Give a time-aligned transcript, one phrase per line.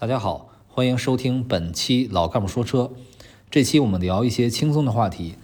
[0.00, 2.92] 大家好，欢迎收听本期老干部说车。
[3.50, 5.34] 这期我们聊一些轻松的话题。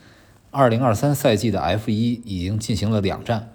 [0.52, 3.50] 二零二三赛季的 F 一已经进行了两站。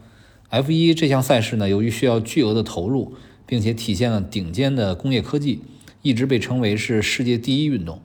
[0.49, 3.13] F 一这项赛事呢，由于需要巨额的投入，
[3.45, 5.61] 并且体现了顶尖的工业科技，
[6.01, 8.01] 一直被称为是世界第一运动。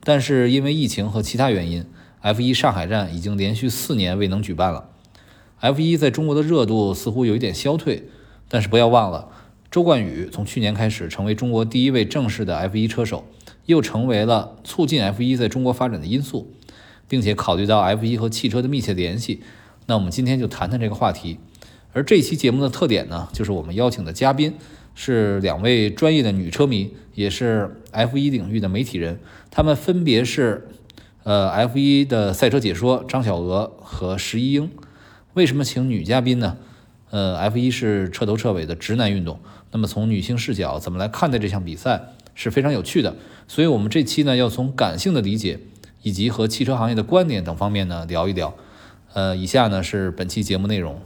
[0.00, 1.86] 但是因为疫情和其他原因
[2.20, 4.90] ，F 一上海站已经连续四年未能举办了。
[5.60, 8.04] F 一在中国的热度似乎有一点消退，
[8.50, 9.30] 但是不要忘了。
[9.74, 13.24] 周冠宇从去年开始成为中国第一位正式的 F1 车手，
[13.66, 16.54] 又成为了促进 F1 在中国发展的因素，
[17.08, 19.42] 并且考虑到 F1 和汽车的密切联系，
[19.86, 21.38] 那我们今天就谈谈这个话题。
[21.92, 24.54] 而这期节目的特点呢，就是我们邀请的嘉宾
[24.94, 29.18] 是两位专业的女车迷，也是 F1 领域的媒体人，
[29.50, 30.68] 他们分别是
[31.24, 34.70] 呃 F1 的赛车解说张小娥和石一英。
[35.32, 36.58] 为什么请女嘉宾呢？
[37.10, 39.38] 呃，F1 是彻头彻尾的直男运动。
[39.74, 42.00] 那么从女性视角怎么来看待这项比赛
[42.36, 43.16] 是非常有趣的，
[43.48, 45.58] 所以我们这期呢要从感性的理解
[46.02, 48.54] 以及和汽车行业的观点等方面呢聊一聊。
[49.14, 51.02] 呃，以下呢是本期节目内容。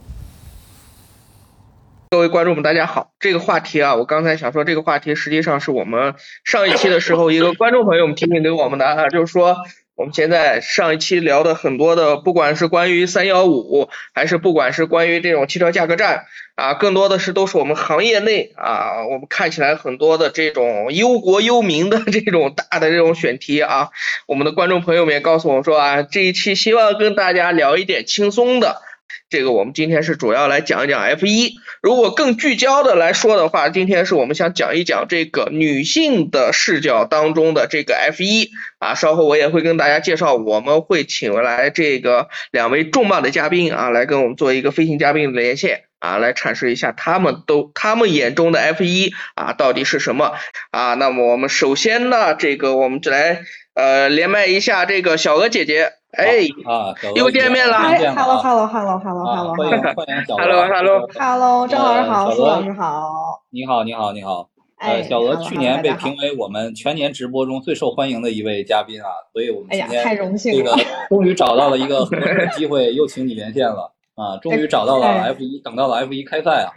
[2.11, 3.11] 各位观众们，大家好。
[3.19, 9.57] 这个话题啊，我刚才想说，这个话题实际上是我们上一期的时候一个观众朋友们提醒给我们的，就是说。
[9.99, 16.23] 我们现在上一期聊的很多的，不管是关于三幺五，还是不管是关于这种汽车价格战
[16.55, 23.89] 啊，更多的是都是我们行业内啊，我们看起来很多的这种忧国忧民的这种大的这种选题啊，
[24.25, 28.81] 我们的观众朋友们也告诉我说啊，这一期希望跟大家聊一点轻松的。
[29.29, 38.49] 这个我们今天是主要来讲一讲 F 一，如果更聚焦的来说的话，今天是我们想讲一讲这个女性的视角当中的这个 F 一
[38.79, 50.33] 啊，稍后我也会跟大家介绍，我们会请来这个两位重磅的嘉宾啊，来跟我们做一个飞行嘉宾的连线啊，来阐释一下他们都他们眼中的 F 一啊到底是什么
[50.71, 50.95] 啊？
[50.95, 53.43] 那么我们首先呢，这个我们就来
[53.75, 55.93] 呃连麦一下这个小鹅姐姐。
[56.17, 63.09] 哎啊，又见面了！Hello，Hello，Hello，Hello，Hello，欢迎欢迎小鹅，Hello，Hello，张老师好，苏老师好，
[63.51, 64.49] 你好，你好，你好。
[64.79, 70.75] 呃，小鹅去年被评为我们全年直播中最受欢迎的一位嘉宾啊，所以我们今天太荣幸这个
[71.09, 76.73] 终于找到了一个合适的机会，又请你连线了啊，终于找到了 F 一，等到了 F 一开赛啊。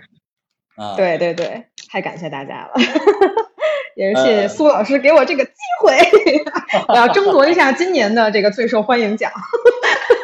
[0.75, 2.73] 啊，对对对，太感谢大家了，
[3.97, 5.95] 也是谢谢苏老师给我这个机会，
[6.89, 9.31] 我要争夺一下今年的这个最受欢迎奖。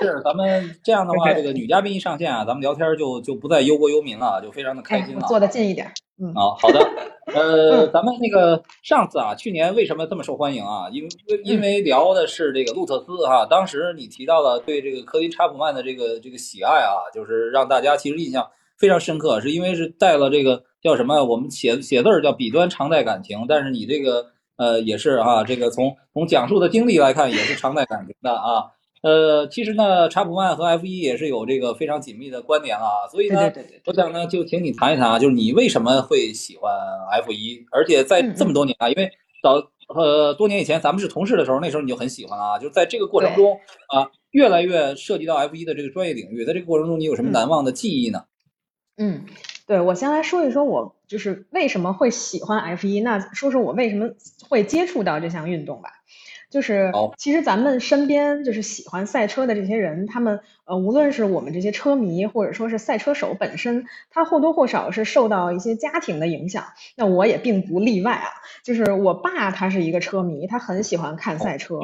[0.00, 5.26] 是，咱们这样的话，这个女嘉宾一上线啊，咱们聊天就就不再忧国忧民了，就非常的开心了。
[5.28, 6.80] 坐的近一点，嗯，好好的，
[7.36, 10.88] 呃，咱们那个上次啊，去年为什么这么受欢迎啊？
[10.90, 11.10] 因为
[11.44, 18.48] 因为聊的是这个路特斯哈，当时你提到了对这个科林查普曼的这个这个喜爱啊，就是让大家其实印象。
[18.78, 21.24] 非常深刻，是因为是带了这个叫什么？
[21.24, 28.64] 我们写写字儿叫笔端常带感情，但是你这个呃也是啊，这个从从讲述的经历来看也是常带感情的啊。
[29.00, 33.48] 呃，其实呢，查普曼和 F 一也是有这个非常紧密的关联啊，所以呢，
[33.84, 36.72] 我想呢就请你谈一谈啊，就是你为什么会喜欢
[37.12, 39.08] F 一，而且在这么多年啊，因为
[39.40, 39.54] 早
[39.94, 43.56] 呃多年以前咱们是同事的时候，那时候你就很喜欢啊，就是在这个过程中
[43.86, 48.24] 啊，越来越涉及到 F 一的这个专业领域，在这个过程中你有什么难忘的记忆呢？
[48.96, 49.24] 嗯，
[49.68, 54.12] 对，我先来说一说，我就是为什么会喜欢 F 一，那说说我为什么
[54.48, 55.90] 会接触到这项运动吧。
[56.48, 66.64] 就是其实咱们身边就是喜欢赛车的这些人，他们呃，无论是我们这些车迷，或者说是赛车手本身，他或多或少是受到一些家庭的影响。
[66.96, 68.28] 那我也并不例外啊。
[68.64, 71.78] 就是我爸他是一个车迷，他很喜欢看赛车。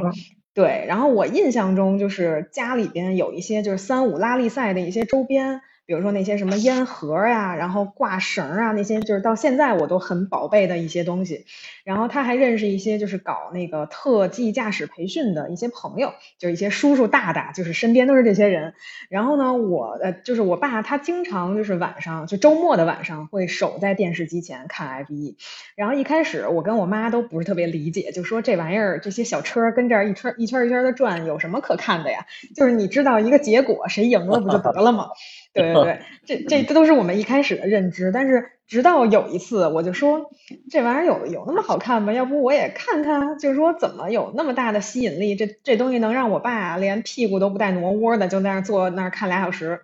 [0.55, 5.61] 对，然后我印象中就是家里边有一些就是三五拉力赛的一些周边。
[5.87, 11.45] 比如说那些什么烟盒呀，然后挂绳啊，那些就是到现在我都很宝贝的一些东西。
[11.84, 18.73] 然后他还认识一些就是搞那个特技驾驶培训的一些朋友，就是一些叔叔大大，就是身边都是这些人。
[19.11, 25.37] 然后呢，我呃就是我爸他经常就是晚上就周末的晚上会守在电视机前看 F 一。
[25.77, 32.26] 然后一开始我跟我妈都不是特别理解，就说这玩意儿这些小车跟这儿一圈一圈一圈的转，有什么可看的呀？
[32.56, 35.09] 就是你知道一个结果，谁赢了不就得了吗？
[35.55, 40.31] 对对对， 这这这都是我们一开始的认知，但是直到有一次，我就说
[40.71, 42.12] 这玩意儿有有那么好看吗？
[42.12, 45.37] 要不我也看看，就是说怎么有那么大的吸引力？
[45.37, 49.83] 这这东西能让我爸连屁股都不带挪窝的，就在那坐那儿看俩小时。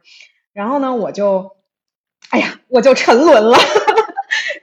[0.52, 1.52] 然后呢，我就，
[2.30, 3.56] 哎呀，我就沉沦了。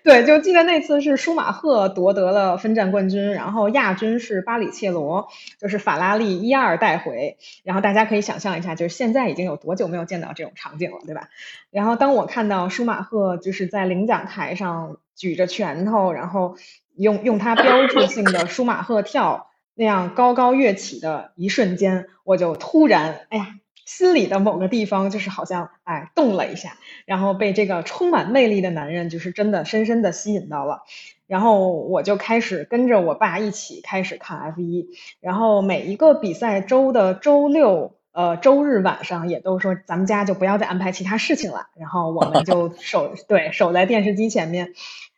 [0.08, 5.28] 对，就记得那次是舒马赫夺得了分站冠军，然后亚军是巴里切罗，
[5.60, 7.36] 就是法拉利一二带回。
[7.66, 11.28] 然后大家可以想象一下，就是现在已经有多久没有见到这种场景了，对吧？
[11.72, 16.56] 然后当我看到舒马赫就是在领奖台上举着拳头，然后
[16.96, 23.56] 用用它标志性的舒马赫跳那样高高跃起的一瞬间，我就突然，哎呀。
[23.88, 30.82] 心里的某个地方就是好像哎动了一下，然后被这个充满魅力的男人就是真的深深的吸引到了，
[31.26, 34.90] 然后我就开始跟着我爸一起开始看 F 一，
[35.22, 44.74] 然后每一个比赛周的周六呃周日晚上也都说咱们家就不要再安排其他事情了，然后我们就守 对守在电视机前面，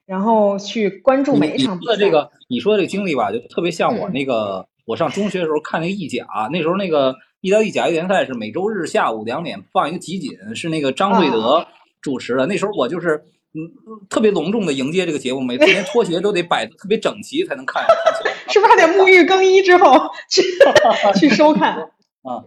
[0.06, 1.94] 然后去关注每一场比赛。
[1.94, 7.16] 你说的这个你说的这个经历吧，就特别像我那个我上中学的时候看那个意甲，那时候那个。
[7.42, 11.66] 意大利甲级联赛是每周日下午两点放一个集锦，是那个张瑞德
[12.02, 12.46] 主持的。
[12.46, 13.60] 那时候我就是嗯
[14.10, 17.84] 特别隆重的迎接这个节目，每次连拖鞋都得摆的特别整齐才能看。
[18.50, 19.98] 是不是还得沐浴更衣之后
[20.30, 20.42] 去
[21.20, 21.78] 去收看？
[22.24, 22.44] 啊，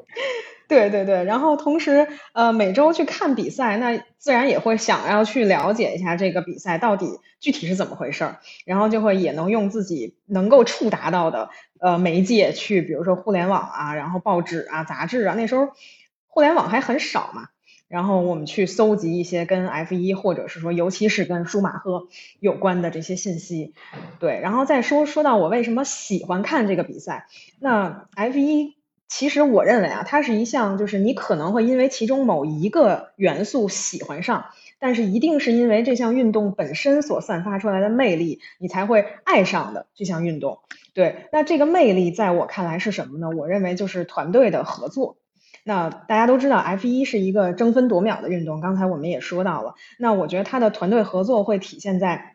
[0.72, 1.24] 对对对。
[1.24, 11.50] 然后同时呃每周去看比赛，那自然也会想要去了解一下这个比赛到底具体是怎么回事儿，然后就会也能用自己能够触达到的。
[11.78, 15.68] 呃，媒介去，比如说互联网啊，然后报纸啊、杂志啊，那时候
[16.28, 17.48] 互联网还很少嘛。
[17.88, 22.06] 然后我们去搜集一些跟 F 一，或者是说，尤其是跟舒马赫
[22.40, 23.74] 有关的这些信息。
[24.18, 27.26] 对，然后再说说到我为什么喜欢看这个比赛。
[27.60, 28.76] 那 F 一
[29.08, 34.46] 其实我认为啊，它是一项就是你可能会因为其中某一个元素喜欢上，
[34.78, 40.60] 但是一定是因为这项运动本身所散发出来的魅力，你才会爱上的这项运动。
[40.94, 43.28] 对，那这个魅力在我看来是什么呢？
[43.30, 45.18] 我认为就是团队的合作。
[45.62, 49.74] 那大家都知道，F 一是一个争分夺秒的运动，刚才我们也说到了。
[49.98, 52.32] 那我觉得它的团队合作会体现在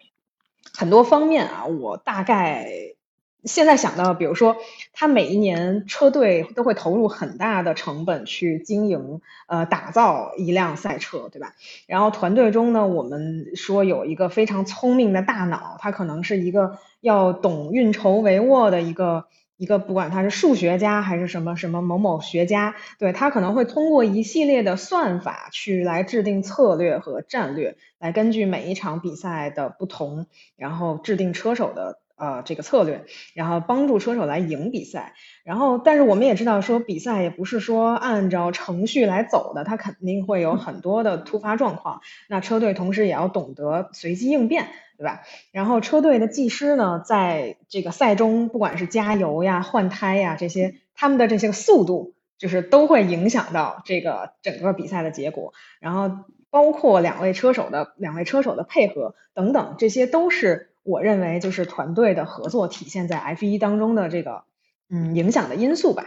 [0.74, 2.97] 很多方面啊，我大概。
[3.44, 4.58] 现在想到，比如说，
[4.94, 11.54] 他每一年车队都会投入很大的成本去经营、呃，打造一辆赛车，对吧？
[11.86, 30.26] 然后团队中呢，我们说有一个非常聪明的大脑，他可能是一个要懂运筹帷幄的一个一个，不管他是数学家还是什么什么某某学家，对他可能会通过一系列的算法去来制定策略和战略，来根据每一场比赛的不同，
[30.58, 32.00] 然后制定车手的。
[32.18, 33.06] 呃，这个策略，
[33.36, 35.14] 然后帮助车手来赢比赛。
[35.44, 42.02] 然后，但是我们也知道，说比赛也不是说按照程序来走的，它肯定会有很多的突发状况。
[42.28, 44.68] 那车队同时也要懂得随机应变，
[44.98, 45.22] 对吧？
[45.52, 55.54] 然后车队的技师呢，在这个赛中，不管是加油呀、换胎呀这些，他们的这些速度，就是都会影响到这个整个比赛的结果。
[55.80, 60.72] 然后，包括两位车手的两位车手的配合等等，这些都是。
[60.88, 64.44] 我认为就是团队的合作体现在 F 一当中的这个
[64.90, 66.06] 嗯影响的因素吧，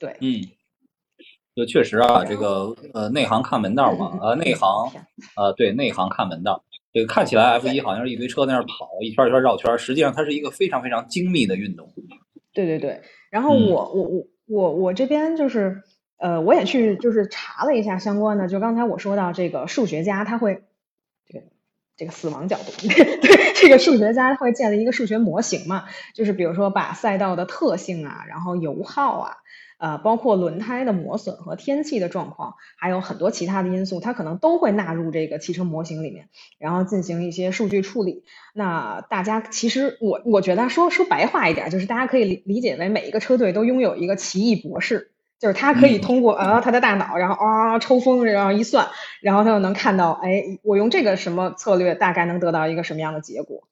[0.00, 0.42] 对，嗯，
[1.54, 4.90] 就确实啊，这个呃内行看门道嘛，呃内行
[5.36, 11.88] 呃对内行看门道，这个看起来 F 一好像是一堆车在那儿跑一圈一圈绕圈，实际上它是一个非常非常精密的运动。
[12.52, 15.80] 对对对，然后我我我我我这边就是
[16.18, 20.64] 呃我也去就是查了一下相关的，就刚才我说到这个数学家他会。
[21.96, 25.84] 这个死亡角度， 对这个数学家会建立一个数学模型嘛？
[26.14, 29.36] 就是比如说把赛道的特性啊，然后油耗啊，
[29.78, 36.28] 呃，包括轮胎的磨损和天气的状况，还有很多其他的因素，它可能都会纳入这个汽车模型里面，
[36.58, 38.24] 然后进行一些数据处理。
[38.54, 45.11] 那大家其实我我觉得说说白话一点，就是大家可以理理解为每一个车队都拥有一个奇异博士。
[45.42, 48.86] 就是他可以通过啊他的大脑，然后啊抽风，然后一算，
[49.20, 53.64] 然后他就能看到，哎，我用这个什么策略，大概能得到一个什么样的结果。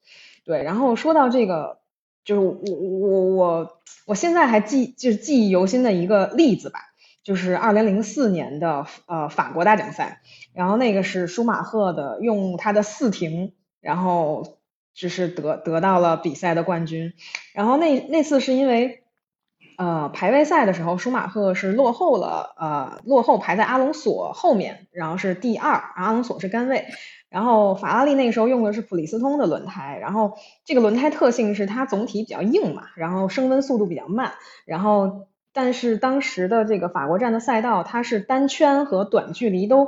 [0.43, 1.77] 对，然后说到这个，
[2.25, 6.81] 就是我我我我现在还记就是记忆犹新的一个例子吧，
[7.23, 10.19] 就是二零零四年的呃法国大奖赛，
[10.53, 14.57] 然后那个是舒马赫的用他的四停，然后
[14.93, 17.13] 就是得得到了比赛的冠军，
[17.53, 18.97] 然后那那次是因为。
[19.81, 26.85] 呃，排位赛的时候，舒马赫是落后了，呃，落后排在阿隆索后面，然后是第二，阿隆索是杆位。
[27.29, 30.33] 然后法拉利那个时候用的是普利司通的轮胎，然后
[30.65, 34.33] 这个轮胎特性是它总体比较硬嘛，然后升温速度比较慢，
[34.65, 39.87] 然后但是当时的这个法国站的赛道，它是单圈和短距离都。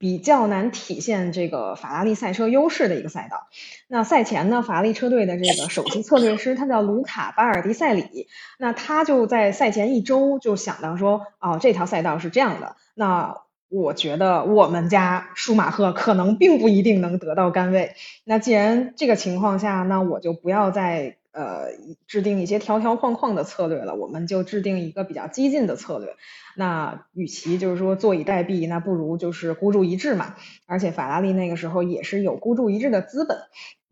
[0.00, 3.48] 比较难体现这个法拉利赛车优势的一个赛道。
[3.86, 8.26] 那赛前呢，法拉利车队的这个首席策略师他叫卢卡巴尔迪塞里，
[8.58, 12.76] 那他就在赛前一周就想到说，哦，这条赛道是这样的。
[12.94, 13.36] 那
[13.68, 17.94] 我觉得我们家舒马赫可能并不一定能得到杆位。
[18.24, 21.68] 那既然这个情况下，那我就不要再呃
[22.06, 26.16] 制定一些条条框框的策略了，我们就制定一个比较激进的策略。
[26.56, 30.34] 那与其就是说坐以待毙，那不如就是孤注一掷嘛。
[30.66, 33.38] 而且法拉利那个时候也是有孤注一掷的资本。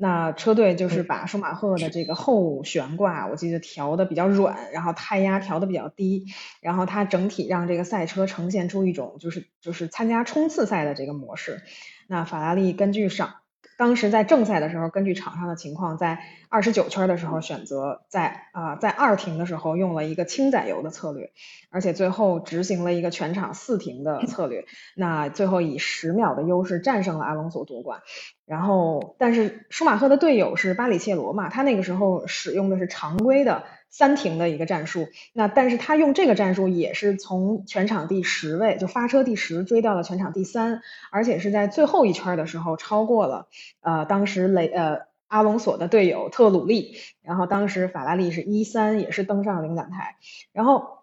[0.00, 6.26] 那车队就是把舒马赫的这个后悬挂，我记得调的比较软，然后胎压调的比较低，
[6.60, 11.62] 然后它整体让这个赛车呈现出一种就是就是参加冲刺赛的这个模式。
[12.06, 13.34] 那法拉利根据上。
[13.78, 16.18] 当时在正赛的时候，根据场上的情况，在
[16.48, 21.30] 二十九圈的时候选择在啊在二停的时候用了一个轻载油的策略，
[21.70, 24.66] 而且最后执行了一个全场四停的策略，
[24.96, 28.00] 那最后以十秒的优势战胜了阿隆索夺冠。
[28.44, 33.62] 然后，但是舒马赫的队友是巴里切罗嘛，他那个时候使用的是常规的。
[33.90, 43.48] 三停的一个战术，那但是他用这个战术也是从全场第十位就发车第十追到了全场第三，而且是在最后一圈的时候超过了
[43.80, 50.16] 呃当时雷呃阿隆索的队友特鲁利，然后当时法拉利是一三也是登上领奖台，
[50.52, 50.98] 然后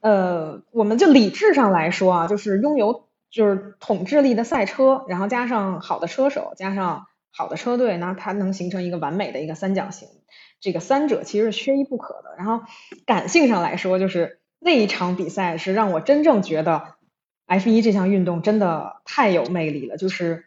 [0.00, 10.08] 呃我们就理智上来说啊，就是拥有就是统治力的赛车，然后加上好的车手，加上好的车队，那它能形成一个完美的一个三角形。
[10.60, 12.34] 这个三者其实是缺一不可的。
[12.36, 12.60] 然后
[13.06, 16.96] 感性上来说，就是那一场比赛是让我真正觉得
[17.46, 19.96] F 一这项运动真的太有魅力了。
[19.96, 20.44] 就是，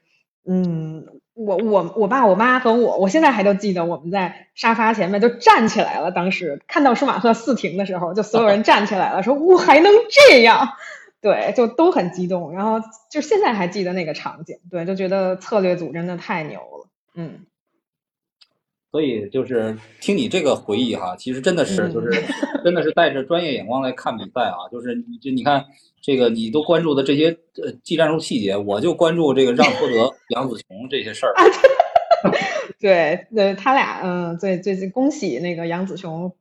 [0.48, 6.12] 嗯，我我我爸我妈和我，我现在还都记得我们在沙发前面就站起来了。
[6.12, 9.92] 当时看到舒马赫四停的时候，就所有人站起来了，说我还能
[10.30, 10.70] 这样，
[11.24, 12.54] 对，就都很激动。
[12.54, 17.46] 然后就现在还记得那个场景，对，就觉得策略组真的太牛了，嗯。
[18.92, 22.12] 所以就是听你这个回忆哈，其实真的是就是
[22.64, 25.66] 真的是带着专业眼光来看比赛啊，就是你就你看
[26.00, 31.34] 这个你都关注的这些呃技战术细节，我就关注这个让托德、杨子琼这些事儿。
[32.80, 36.34] 对，对他俩嗯，最最近恭喜那个杨子琼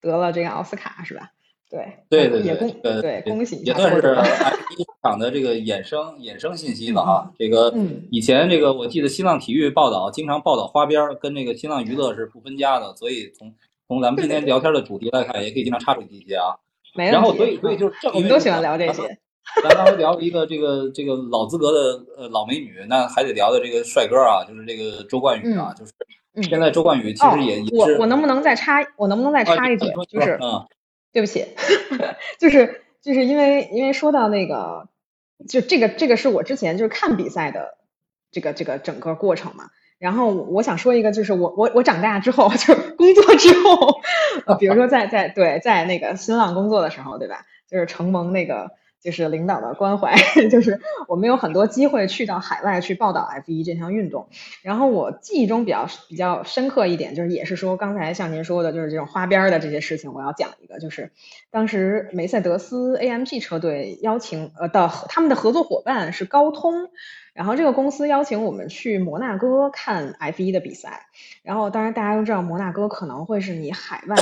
[0.00, 1.32] 得了这个奥斯卡是吧？
[1.68, 2.40] 对对
[2.82, 7.30] 对，对恭喜也算是 F 一场的这个衍生衍生信息了啊。
[7.38, 7.74] 这个
[8.10, 13.54] 以前这个我记得新浪体育报道经常报道花边，跟这个新浪娱乐是不分家的，所以从
[13.86, 16.56] 从咱们今天聊天的主题来看，也可以经常插出一些啊。
[16.94, 19.18] 然后所以所以就是我们都喜欢聊这些。
[19.62, 25.92] 咱刚才聊了一个这个这个老资格的呃老美女，那还得聊的这个帅哥啊，就是这个周冠宇啊，就是
[26.48, 30.66] 现在周冠宇其实也我我能不能再插我能不能再插一句，就是嗯。
[31.18, 31.46] 对不起，
[32.38, 34.88] 就是就是因为因为说到那个，
[35.48, 37.76] 就这个这个是我之前就是看比赛的
[38.30, 39.70] 这个这个整个过程嘛。
[39.98, 44.00] 然后我想说一个，就是我我我长大之后， 就是工作之后，
[44.46, 47.46] 呃比如说在在对在那个新浪工作的时候，对吧？
[47.68, 48.70] 就是承蒙那个。
[49.00, 50.14] 就是领导的关怀，
[50.50, 54.28] 就是我们有很多机会去到海外去报道 F 一这项运动。
[54.62, 61.12] 然后我记忆中比较比较深刻一点，就是也是说刚才像您说的，就是这种花边的这些事情，我要讲一个，就是
[61.50, 66.90] 当时梅赛德斯 AMG 车队邀请呃的他们的合作伙伴是高通，
[67.34, 71.06] 然后这个公司邀请我们去摩纳哥看 F 一的比赛。
[71.44, 74.16] 然后当然大家都知道，摩纳哥可能会是你海外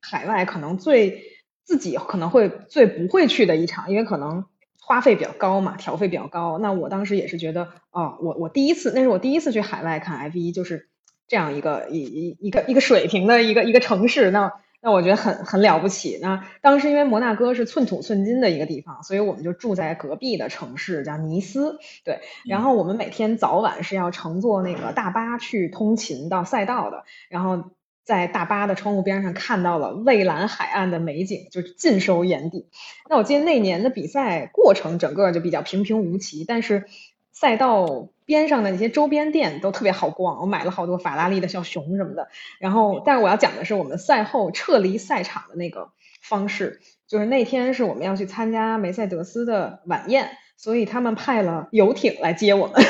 [0.00, 1.33] 海外可能最。
[1.64, 4.44] 自己可能会最不会去的一场，因为可能
[4.80, 6.58] 花费比较高嘛，调费比较高。
[6.58, 10.88] 那我当时也是觉得，哦，我我第一次，那是我第一次去海外看 F 一，就是
[11.26, 14.30] 这样一个一一一个一个水平的一个一个城市。
[14.30, 14.52] 那
[14.82, 16.18] 那我觉得很很了不起。
[16.20, 21.78] 那当时因为摩纳哥是寸土寸金的一个地方，所以我们就住在隔壁的城市叫尼斯。
[22.04, 27.70] 对，然后我们每天早晚是要乘坐那个大巴去通勤到赛道的，然后。
[28.04, 32.68] 在大巴的窗户边上看到了蔚蓝海岸的美景，就尽收眼底。
[33.08, 36.84] 那我记得那年的比赛过程整个就比较平平无奇，但是
[37.32, 42.28] 赛道边上的那些周边店都特别好逛，我买了好多法拉利的小熊什么的。
[42.60, 45.90] 然后，但是我要讲的是我们赛后撤离赛场的那个
[46.22, 52.76] 方式，就是那天是我们要去参加梅赛德斯的晚宴，所以他们派了游艇来接我们。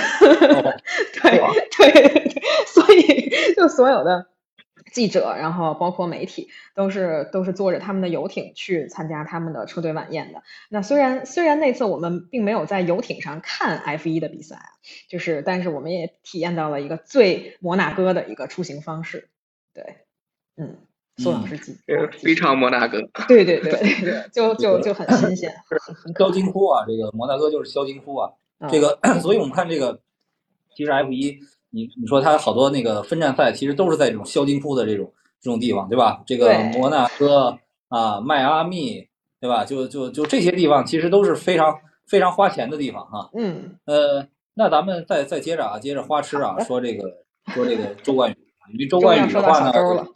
[1.22, 4.26] 对对对，所以就所有的。
[4.94, 10.44] 记者，然后包括媒体，都是都是坐着他们的游艇去参加他们的车队晚宴的。
[10.70, 14.56] 那虽然虽然那次我们并没有在游艇上看 F 一的比赛，
[15.08, 19.28] 就是但是我们也体验到了一个最摩纳哥的一个出行方式。
[19.74, 19.96] 对，
[20.56, 20.78] 嗯，
[21.16, 21.76] 苏老师记，
[22.22, 23.02] 非常摩纳哥。
[23.26, 25.52] 对对对对，就就就很新鲜，
[26.16, 28.30] 肖金库啊，这个摩纳哥就是肖金库啊，
[28.70, 30.00] 这个， 所以我们看这个，
[30.76, 31.40] 其实 F 一。
[31.74, 36.22] 你你说他好多那个分站赛，其实都是在这种肖金窟的这种这种地方，对吧？
[36.24, 39.06] 这个摩纳哥啊，迈阿密，
[39.40, 39.64] 对吧？
[39.64, 41.76] 就就就这些地方，其实都是非常
[42.06, 43.28] 非常花钱的地方哈。
[43.34, 43.76] 嗯。
[43.86, 47.10] 呃，那咱们再再接着啊，接着花痴啊，说这个
[47.48, 48.36] 说这个周冠宇
[48.72, 50.06] 因为周冠宇的话呢，了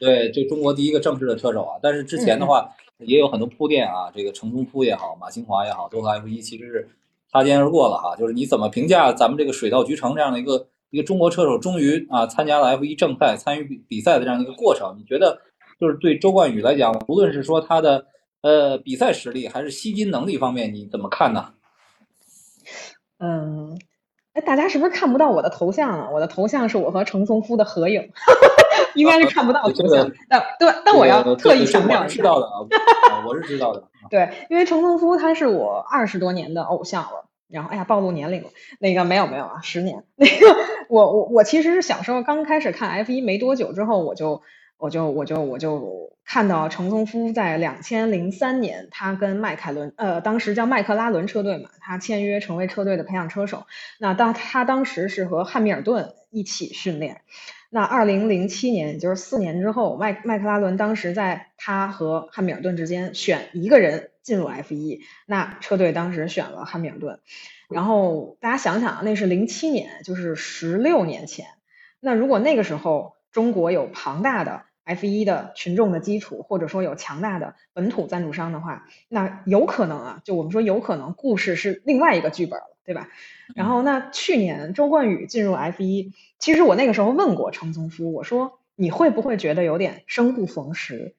[0.00, 1.78] 对，这中国第一个正式的车手啊。
[1.82, 6.88] 但是之前的话也有很多铺垫啊，这个程宗夫也好，马清华也好，都和 F 一其实是
[7.30, 8.16] 擦肩而过了哈。
[8.16, 14.96] 就是你怎么评价咱们这个水到渠成这样的一个一个中国车手终于啊参加了 F 一正赛，参与比比赛的这样一个过程？
[14.98, 15.40] 你觉得
[15.80, 18.06] 就是对周冠宇来讲，无论是说他的
[18.42, 21.52] 呃比赛实力还是吸金能力方面，你怎么看呢？
[23.18, 23.78] 嗯。
[24.32, 26.10] 哎，大家是不是看不到我的头像啊？
[26.12, 28.10] 我的头像是我和程松夫的合影，
[28.94, 30.12] 应该是看不到头像。
[30.28, 33.82] 但对，但我要特意强调，知道的啊，我是知道的。
[34.10, 37.24] 对，因为程松夫他是我二十多年的偶像了。
[37.48, 38.50] 然后，哎呀，暴露年龄了。
[38.78, 40.04] 那个没有没有啊，十年。
[40.16, 40.56] 那个
[40.88, 44.42] 我我我其实是小时候刚开始看 F 一没多久之后，我就。
[44.78, 53.64] 我就我就我就看到程松夫在两千零三年，他跟迈凯伦，呃，当时叫麦克拉伦车队嘛，他签约成为车队的培养车手。
[53.98, 57.22] 那当他当时是和汉密尔顿一起训练。
[57.70, 67.20] 那二零零七年，也就是四年之后，麦麦克拉伦当时在他和汉密尔顿之间选一个人进入 F 一，那车队当时选了汉密尔顿。
[67.68, 71.46] 然后大家想想，那是零七年，就是十六年前。
[72.00, 83.08] 那如果那个时候，中国有庞大的 F 一的群众的基础，或者说有强大的本土赞助商的话，那有可能啊，就我们说有可能故事是另外一个剧本了，对吧？
[83.54, 91.14] 然后那去年周冠宇进入 F 一，其实我那个时候问过程宗夫，我说你会不会觉得有点生不逢时？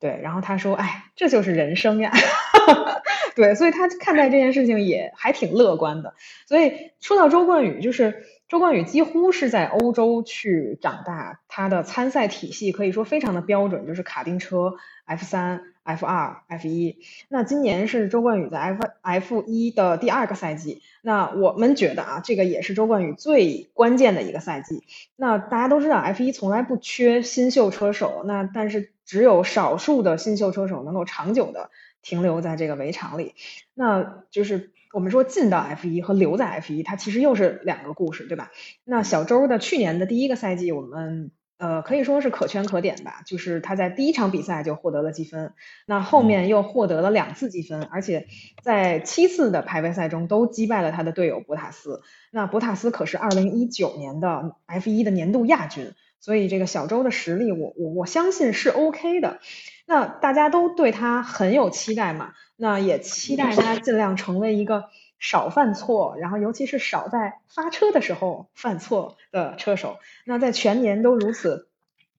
[0.00, 2.12] 对，然后他说，哎，这就是人生呀。
[3.36, 6.14] 对，所以他看待这件事情也还挺乐观的。
[6.46, 8.24] 所以说到周冠宇，就是。
[8.46, 14.74] 周冠宇几乎是在欧洲去长大，他的参赛体系可以说非常的标准，就是卡丁车
[15.06, 16.98] F 三、F 二、F 一。
[17.28, 24.84] 那今年是周冠宇在 F F 一的第二个赛季，那我们觉得啊，这个也是周冠宇最关键的一个赛季。
[25.16, 31.70] 那大家都知道，F 一从来不缺新秀车手，那但是只有少数的新秀车手能够长久的
[32.02, 33.34] 停留在这个围场里，
[33.74, 34.72] 那就是。
[34.94, 38.52] 我们说进到 F 一和留在 F 一，它其实又是两个故事，对吧？
[38.84, 45.52] 那小周的去年的第一个赛季，我们呃可以说是可圈可点吧，就是他在第一场比赛就获得了积分，
[45.84, 48.28] 那后面又获得了两次积分，而且
[48.62, 52.00] 在七次的排位赛中都击败了他的队友博塔斯。
[52.30, 55.92] 那博塔斯可是二零一九年的 F 一的年度亚军，
[56.24, 59.40] 所以这个小周的实力，我我我相信是 OK 的。
[59.84, 62.32] 那大家都对他很有期待嘛？
[62.56, 64.84] 那也期待他尽量成为一个
[65.18, 69.98] 少犯错，然后尤其是少在发车的时候犯错的车手。
[70.24, 71.68] 那在全年都如此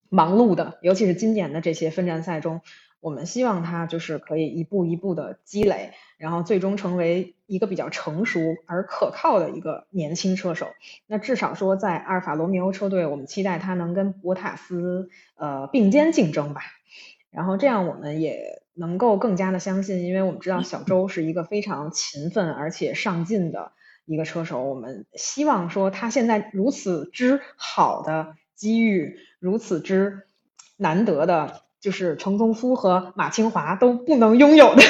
[0.09, 2.61] 忙碌的，尤其是今年的这些分站赛中，
[2.99, 10.67] 我们希望他就是可以一步一步的积累，然后最终成为一个比较成熟而可靠的一个年轻车手。
[11.07, 16.61] 那至少说在阿尔法罗密欧车队，我们期待他能跟博塔斯呃并肩竞争吧。
[17.31, 23.73] 然后这样我们也能够更加的相信，因为我们知道小周是一个非常勤奋而且上进的
[24.05, 24.63] 一个车手。
[24.63, 30.21] 我们希望说他现在如此之好的机遇，如此之
[30.77, 34.81] 难得的，就是程宗夫和马清华都不能拥有的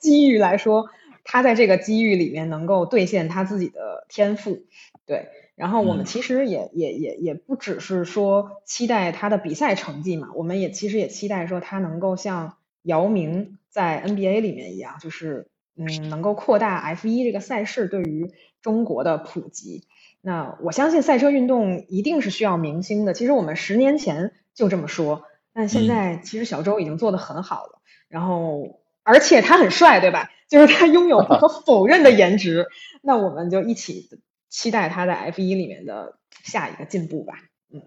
[0.00, 0.90] 机遇来说，
[1.24, 4.64] 他在这个机遇里面能够兑现他自己的天赋，
[5.06, 5.28] 对。
[5.54, 18.30] 然后我们其实也也也也不只是说期待他的比赛成绩嘛，我们也其实也期待说他能够像姚明在 NBA 里面一样，就是嗯能够扩大 F 一这个赛事对于
[18.62, 19.82] 中国的普及。
[20.20, 27.80] 那我相信赛车运动一定是需要明星的，其实我们十年前就这么说，但现在其实小周已经做得很好了。
[28.08, 30.30] 然后而且他很帅，对吧？
[30.48, 32.66] 就是他拥有不可 否认的颜值。
[33.02, 34.08] 那我们就一起。
[34.50, 37.34] 期待他在 F 一里面的下一个进步吧。
[37.70, 37.82] 嗯，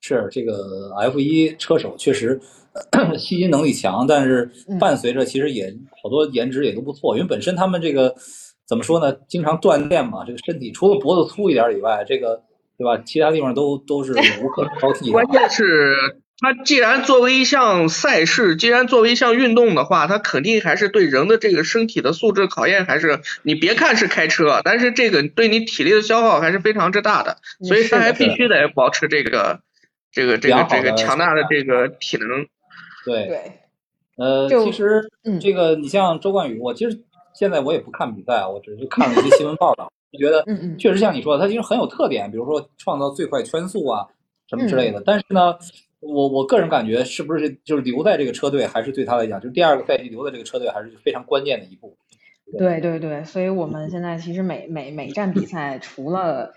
[0.00, 2.40] 是这个 F 一车手确实
[3.18, 4.48] 吸金能力强，但是
[4.78, 5.66] 伴随着其实也
[6.00, 7.16] 好多颜值也都不错。
[7.16, 8.14] 因为本身他们这个
[8.68, 12.40] 怎么说呢，经常锻炼嘛，这个身体除了脖子粗一点以外，这个
[12.78, 12.96] 对吧？
[13.04, 15.10] 其他地方都都是无可挑剔。
[15.12, 15.92] 关键是。
[16.38, 29.60] 它既然作为一项赛事，既然作为一项运动的话，它肯定还是对人的这个身体的素质考验，还是你别看是开车，但是这个对你体力的消耗还是非常之大的，所以他还必须得保持这个
[30.12, 32.46] 这个这个这个强大的这个体能。
[33.06, 33.52] 对对，
[34.16, 37.00] 呃，其实这个你像周冠宇，我其实
[37.34, 40.44] 现在我也不看比赛，我只是看了一些新闻报道， 就觉得
[40.78, 44.06] 确实像你说的，他其实很有特点，比如说创造最快圈速啊
[44.50, 45.54] 什么之类的，但是呢。
[46.06, 51.96] 我我个人感觉，是不是就是留在这个车队，还是对他来讲，就是第二个赛季留在这个车队，还是非常关键的一步。
[52.58, 52.80] 对。
[52.80, 56.52] 对对，所以我们现在其实每每每站比赛，除了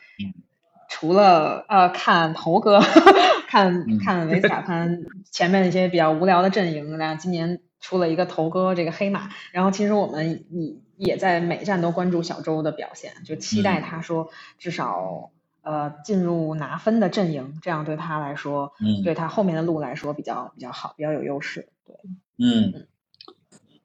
[0.89, 2.79] 除了呃看头哥，
[3.49, 21.67] 看看维斯塔潘前面那些比较无聊的阵营，然后今年出了一个头哥这个黑马，然后其实我们也也在每站都关注小周的表现，就期待他说至少呃进入拿分的阵营，这样对他来说，嗯，对他后面的路来说比较比较好，比较有优势。
[21.85, 21.95] 对，
[22.37, 22.87] 嗯，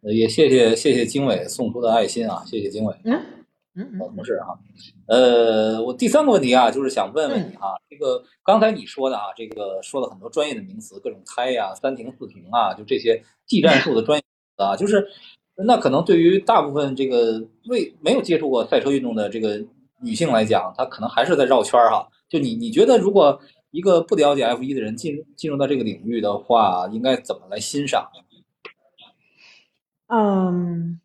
[0.02, 2.96] 也谢谢谢谢经纬送出的爱心啊，谢谢经纬。
[3.04, 3.20] 嗯。
[3.76, 4.54] 嗯，老同事啊，
[5.08, 14.22] 呃，我第三个问题啊，就是想问问你哈，这个刚才你说的啊，这个说了很多专业的名词，各种猜呀、三停四停啊，就这些技战术的专业
[14.56, 15.04] 词啊，就是
[15.56, 19.60] 那可能对于大部分这个未没有接触过赛车运动的这个
[20.04, 22.08] 女性来讲，她可能还是在绕圈儿哈。
[22.28, 23.40] 就你你觉得，如果
[23.70, 28.10] 一个不了解 F 一的人进进入到这个领域的话，应该怎么来欣赏？
[30.08, 31.00] 嗯。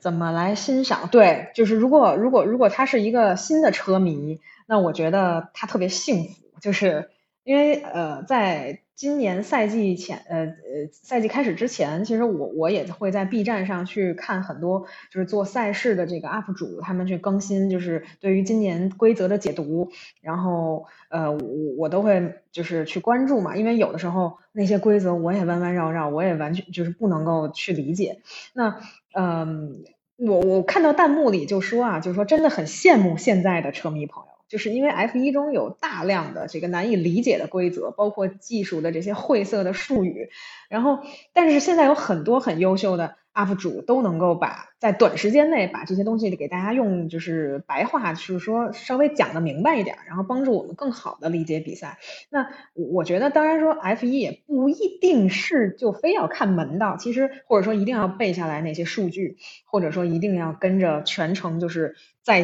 [0.00, 1.08] 怎么来欣赏？
[1.08, 4.38] 对，就是如果如果如果他是一个新的车迷，
[4.68, 7.10] 那我觉得他特别幸福，就是
[7.42, 21.38] 因为呃，在今年赛季前呃呃赛季开始之前，其实我我也会在 B 站上去看很多就是做赛事的这个 UP 主，他们去更新就是对于今年规则的解读，然后呃我
[21.78, 28.20] 我都会就是去关注嘛，因为有的时候那些规则我也弯弯绕绕，我也完全就是不能够去理解，
[28.52, 28.80] 那。
[29.14, 29.84] 嗯，
[30.16, 40.30] 我我看到弹幕里就说啊，就说真的很羡慕现在的车迷朋友，就是因为 F 一中有大量的这个难以理解的规则，包括技术的这些晦涩的术语，
[40.68, 41.00] 然后
[41.32, 43.16] 但是现在有很多很优秀的。
[43.34, 51.98] UP 主都能够把在短时间内把这些东西给大家用就是白话，就是说稍微讲的明白一点，然后帮助我们更好的理解比赛。
[52.30, 61.94] 那我觉得，当然说 F 一也不一定是就非要看门道，其实或者说一定要背下来那些数据，或者说一定要跟着全程就是。
[62.28, 62.42] 在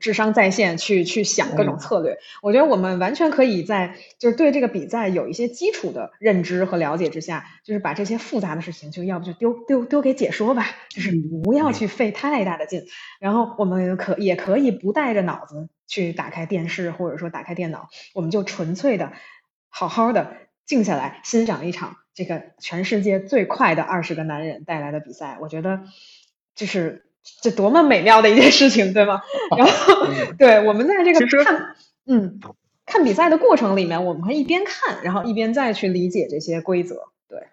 [0.00, 11.10] 智商在线去去想各种策略，我觉得我们完全可以在就是对这个比赛有一些基础的认知和了解之下，就是把这些复杂的事情就要不就丢丢丢给解说吧，就是
[11.42, 12.84] 不要去费太大的劲。
[13.18, 19.14] 然后我们可也可以不带着脑子去打开电视或者说打开电脑，我们就纯粹的
[19.68, 25.38] 好好的静下来欣赏一场这个全世界最快的二十个男人带来的比赛。
[25.40, 25.80] 我觉得
[26.54, 27.03] 就是。
[27.42, 29.22] 这多么美妙的一件事情，对吗？
[29.56, 30.06] 然后
[30.38, 32.40] 对我们在这个看，嗯，
[32.86, 37.08] 看比赛的过程里面，我们一边看，然后一边再去理解这些规则。
[37.28, 37.48] 对，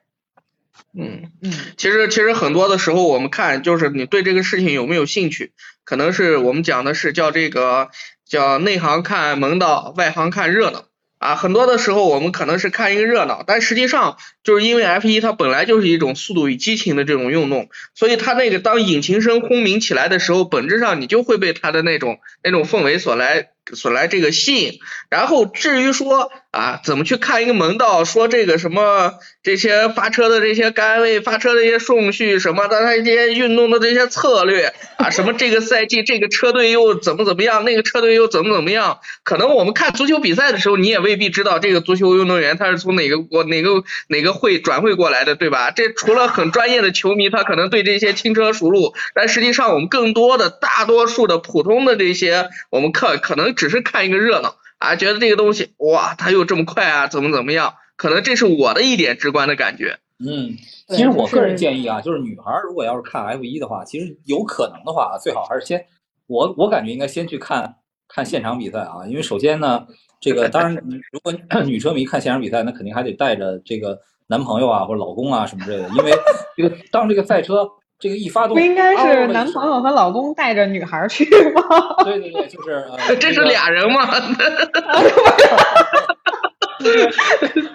[0.94, 5.54] 嗯嗯，其实其实很多的时候，我们看就是你对这个事情有没有兴趣，
[5.84, 7.90] 可能是我们讲的是叫这个
[8.26, 10.86] 叫内行看门道，外行看热闹。
[11.22, 23.50] 啊，很多的时候我们可能是看一个热闹，但实际上就是因为 F 一它本来就是一种速度与激情的这种运动，所以它那个当引擎声轰鸣起来的时候，本质上你就会被它的那种那种氛围所来。
[23.74, 45.72] 所来这个信，然后至于说啊，怎么去看一个门道，说这个什么这些发车的这些杆位、发车的一些顺序什么的，它这些运动的这些策略啊，什么这个赛季这个车队又怎么怎么样，那个车队又怎么怎么样，可能我们看足球比赛的时候，你也未必知道这个足球运动员他是从哪个国哪个哪个会转会过来的，对吧？
[45.72, 53.51] 这除了很专业的球迷，他可能对这些轻车熟路，但实际上我们更多的大多数的普通的这些我们可可能。
[53.54, 57.76] 只是看一个热闹啊，觉得这个东西哇，它又这么快啊，怎么怎么样？
[57.96, 60.00] 可能这是我的一点直观的感觉。
[60.20, 60.56] 嗯，
[60.88, 65.86] 其实我个人建议啊，就是女孩如果要是看 F 一的话，其实有可能的话，最好还是先
[66.28, 67.76] 我我感觉应该先去看
[68.08, 69.86] 看现场比赛啊，因为首先呢，
[70.20, 70.76] 这个当然
[71.12, 71.34] 如果
[71.64, 76.12] 女车迷看现场比赛，那肯定还得带着这个男朋友啊或者老公啊什么之类的，因为
[76.58, 77.70] 这个当这个赛车。
[78.02, 81.62] 这个一发动，不应该是男朋友和老公带着女孩去吗？
[82.04, 82.84] 对对对，就是
[83.22, 84.10] 这是俩人吗？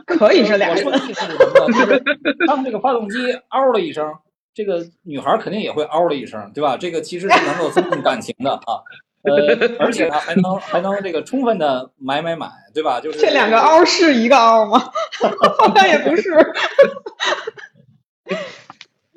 [0.04, 0.84] 可以是俩人。
[0.84, 1.72] 我说的意思是什么呢？
[1.72, 2.02] 就是
[2.48, 3.16] 他们这个发动机
[3.50, 4.12] 嗷了一声，
[4.52, 6.76] 这个女孩肯定也会嗷了一声，对吧？
[6.76, 8.82] 这个其实是能够增进感情的啊。
[9.22, 9.32] 呃，
[9.78, 13.00] 而且呢，还能还能这个充分的买买买，对吧？
[13.00, 14.90] 就是这两个嗷是一个嗷吗？
[15.58, 16.32] 好像也不是。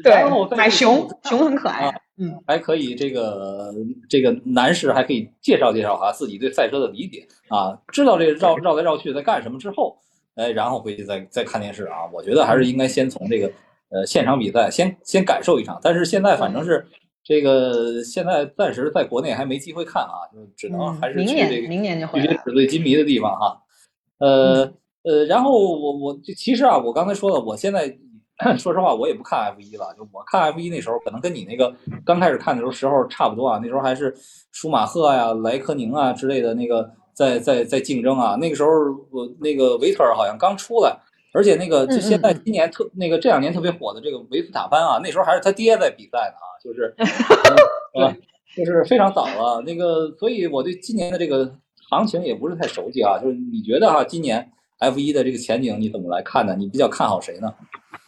[0.02, 0.14] 对，
[0.56, 3.74] 买熊熊很可爱，嗯，还可以这个
[4.10, 9.98] 这个男士还可以介绍介绍哈自己对赛车的理解啊，知道这绕绕来绕去在干什么之后，
[10.36, 12.08] 哎，然后回去再再看电视啊。
[12.14, 13.52] 我觉得还是应该先从这个
[13.90, 16.86] 呃现场比赛先先感受一场，但是现在反正是
[17.22, 23.62] 这个现在暂时在国内还没机会看啊，就只能还是去这个明年就会纸醉金迷的地方哈。
[24.20, 24.72] 呃
[25.04, 27.98] 呃，然后我我其实啊，我刚才说了，我现在。
[28.58, 29.94] 说实话，我也不看 F 一了。
[29.98, 31.74] 就我看 F 一那时候，可能跟你那个
[32.06, 33.60] 刚开始看的时候时候差不多啊。
[33.62, 34.16] 那时候还是
[34.52, 38.36] 舒马赫呀、莱科宁啊之类的那个在在在竞争啊。
[38.36, 38.70] 那个时候
[39.12, 40.98] 我那个维特尔好像刚出来，
[41.34, 46.96] 而且那个就现在今年特那个这两年特别火的这个维斯塔潘啊，那时候还是他爹在比赛呢啊，就是
[48.00, 48.16] 啊，
[48.56, 49.62] 就是非常早了。
[49.64, 51.54] 那个，所以我对今年的这个
[51.90, 53.20] 行情也不是太熟悉啊。
[53.20, 54.50] 就是你觉得哈，今年
[54.80, 56.56] F 一的这个前景你怎么来看呢？
[56.58, 57.54] 你比较看好谁呢？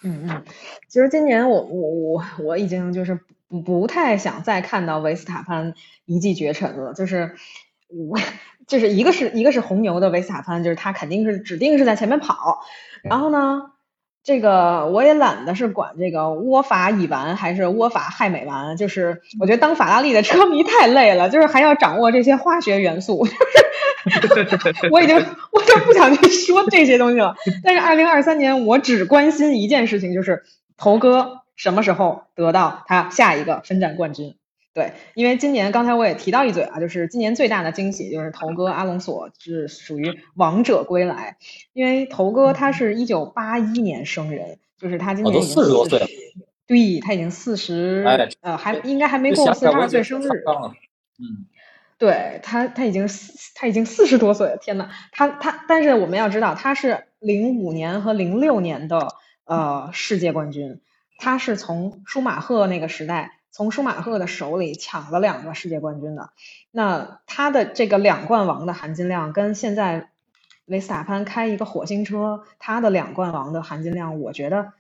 [0.04, 0.44] 嗯嗯，
[0.88, 7.36] 其实今年我我我我已经就是不不太想再看到维斯塔潘一骑绝尘了，就是
[7.88, 8.18] 我
[8.66, 12.62] 就是一个是一个是红牛的维斯塔潘，就是他肯定是指定是在前面跑，
[13.04, 13.74] 然后呢，
[14.24, 23.28] 这个我也懒得是管这个窝法乙烷还是窝法氦美烷，就是我觉得当法拉利的车迷太累了，就是还要掌握这些化学元素。
[24.92, 25.16] 我已经，
[25.52, 27.36] 我就不想去说这些东西了。
[27.64, 30.44] 但是二零二三年，我只关心一件事情，就是
[30.78, 34.36] 头哥什么时候得到他下一个分站冠军。
[34.74, 41.38] 对，因为今年刚才我也提到一嘴啊，就是今年最大的惊喜就是头哥阿隆索是属于王者归来。
[41.74, 46.08] 因为头哥他是一九八一年生人，就是他今年已经四十多岁了。
[46.68, 48.06] 对他已经四十，
[48.40, 50.28] 呃，还应该还没过四十二岁生日。
[50.28, 51.46] 嗯。
[51.98, 54.58] 对他，他已经四，他已经四十多岁了。
[54.58, 59.08] 天呐，他他，但是我们要知道，他是零五年和零六年的
[59.46, 60.82] 呃世界冠军，
[61.20, 66.32] 他是从舒马赫那个时代，从舒马赫的手里抢了两个世界冠军的。
[66.72, 70.10] 那他的这个两冠王的含金量，跟现在
[70.66, 74.74] 维斯塔潘开一个火星车，他的两冠王的含金量，我觉得。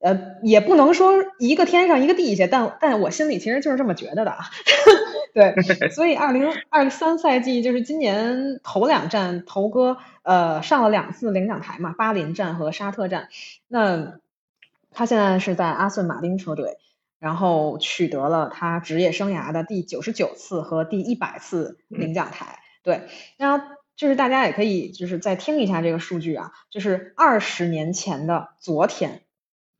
[0.00, 4.36] 呃，也不能说一个天上一个地下，但但我心里其实就是这么觉得的。
[5.32, 5.54] 对，
[5.88, 13.30] 所以二零二三赛季就是今年头两站，头哥呃上了两次领奖台嘛，巴林站和沙特站。
[13.66, 14.18] 那
[14.90, 16.76] 他现在是在阿斯顿马丁车队，
[17.24, 22.58] 然后取得了他职业生涯的第九十九次和第一百次领奖台。
[22.82, 23.08] 对，
[23.38, 23.64] 然后
[23.96, 29.22] 就是大家也可以就是再听一下这个数据啊，就是二十年前的昨天。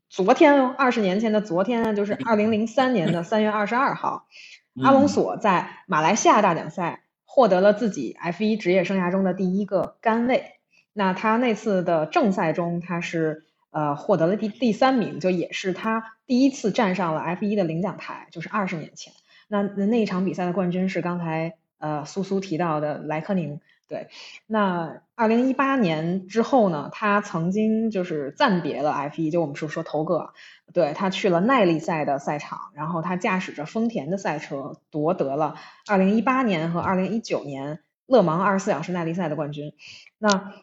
[0.08, 4.26] 昨天哦，二十年前的昨天呢，就是二零零三年的三月二十二号，
[4.82, 10.52] 阿隆索在马来西亚大奖赛获得了自己 F 一职业生涯中的第一个杆位。
[10.94, 19.12] 那他那次的正赛中，他是呃获得了第第三名，就也是他第一次站上了 F1 的领奖台，就是二十年前。
[19.48, 23.60] 那那一场比赛的冠军是刚才呃苏苏提到的莱科宁。
[23.86, 24.08] 对，
[24.46, 30.32] 那二零一八年之后呢，他曾经就是暂别了 F 一，就我们说说头个，
[30.72, 35.56] 对他去了耐力赛的赛场，然后他驾驶着丰田的赛车夺得了
[35.86, 39.74] 二零一八年和二零一九年勒芒二十四小时耐力赛的冠军。
[40.18, 40.54] 那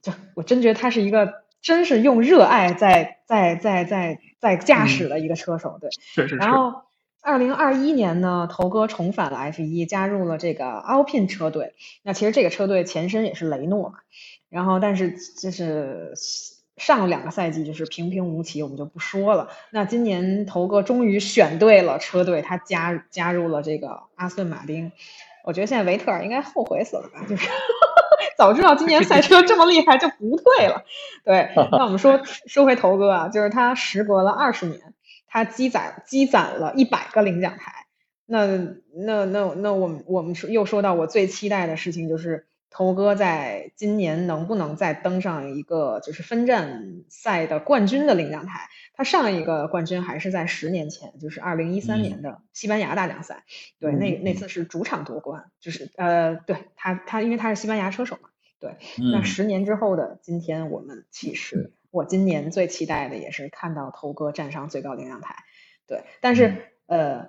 [0.00, 6.82] 就我真觉得他是一个真是用热爱在在在在在驾驶的一个车手，对，是是是，然后。
[7.24, 11.72] 二零二一年呢，头哥重返了 F 一，加入了这个 Alpine 车队。
[12.02, 14.00] 那其实这个车队前身也是雷诺嘛。
[14.48, 16.14] 然后，但是就是
[16.76, 19.50] 上两个赛季就是平平无奇，我们就不说了。
[19.70, 24.90] 那今年头哥终于选对了车队，他加加入了这个阿斯顿马丁。
[25.44, 27.24] 我觉得现在维特尔应该后悔死了吧？
[27.28, 27.48] 就是
[28.38, 30.84] 早知道今年赛车这么厉害就不退了。
[31.24, 34.80] 对， 那我们说说回头哥啊，就是他时隔了二十年。
[35.34, 37.86] 他积攒积攒了一百个领奖台，
[38.26, 38.46] 那
[38.94, 48.68] 那那那我们我们说又说到我最期待的事情，就是头哥在今年能不能再登上一个就是分站赛的冠军的领奖台？
[48.94, 53.44] 他上一个冠军还是在十年前，就是二零一三年的西班牙大奖赛，
[53.78, 58.76] 对，那那次是主场夺冠，就是呃，对他他因为他是西班牙车手嘛，对，
[59.12, 61.72] 那十年之后的今天，我们其实。
[61.92, 65.36] 我今年最期待的也是看到头哥站上最高领奖台，
[65.86, 67.28] 对，但是呃，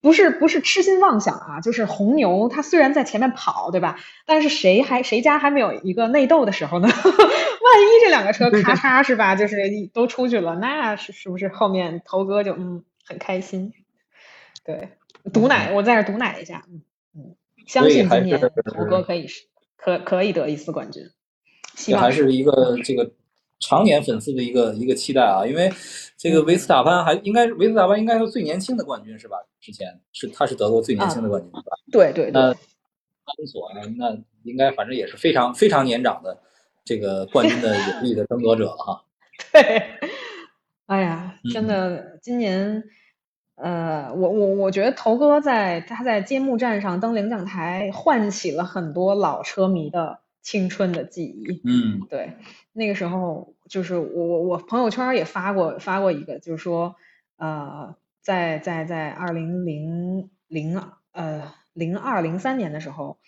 [0.00, 3.98] 不是不是痴心妄想啊，就是红牛它虽然在前面跑，对吧？
[4.26, 6.88] 但是谁还谁家还没有一个内斗的时候呢？
[6.92, 9.36] 万一这两个车咔嚓是吧？
[9.36, 9.56] 就是
[9.92, 13.72] 都出去了，那是是不是后面头哥就嗯很开心？
[14.64, 14.90] 对，
[15.32, 16.82] 毒奶，我在这毒奶一下，嗯
[17.14, 17.34] 嗯，
[17.66, 19.44] 相信今年头哥可以是
[19.76, 21.04] 可可以得一次冠军，
[21.74, 23.12] 希望还是一个这个。
[23.60, 25.70] 常年粉丝的一个一个期待啊，因为
[26.16, 29.36] 这个维斯塔潘还应该维斯塔潘应该是最年轻的冠军是吧？
[29.60, 31.76] 之前是他是得过最年轻的冠军是吧？
[31.92, 32.30] 对对。
[32.32, 33.80] 那阿隆索呢？
[33.96, 36.36] 那应该反正也是非常非常年长的
[36.84, 39.04] 这个冠军的 有力的争夺者哈。
[39.52, 39.82] 对。
[40.86, 42.82] 哎呀，真的，今年
[43.56, 51.60] 呃，我我我觉得头哥在他在揭幕战上登领奖台，唤起了很多老车迷的青春的记忆。
[51.64, 52.36] 嗯，对。
[52.72, 56.96] 那个时候就是我我我朋友圈也发过发过一个，就是说
[57.36, 63.18] 呃在在在二零零零呃零二零三年的时候，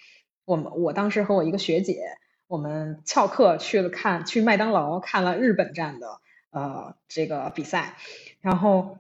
[0.45, 2.03] 我们我当时和我一个学姐，
[2.47, 6.21] 我们翘课去了看去麦当劳看了日本站的
[6.51, 7.97] 呃这个比赛，
[8.41, 8.99] 然后。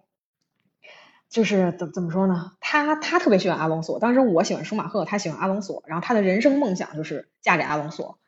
[1.33, 2.53] 就是怎怎么说呢？
[2.61, 8.19] 他他特别喜欢阿隆索，当时我喜欢舒马赫，他喜欢阿隆索，然后他的人生梦想就是嫁给阿隆索。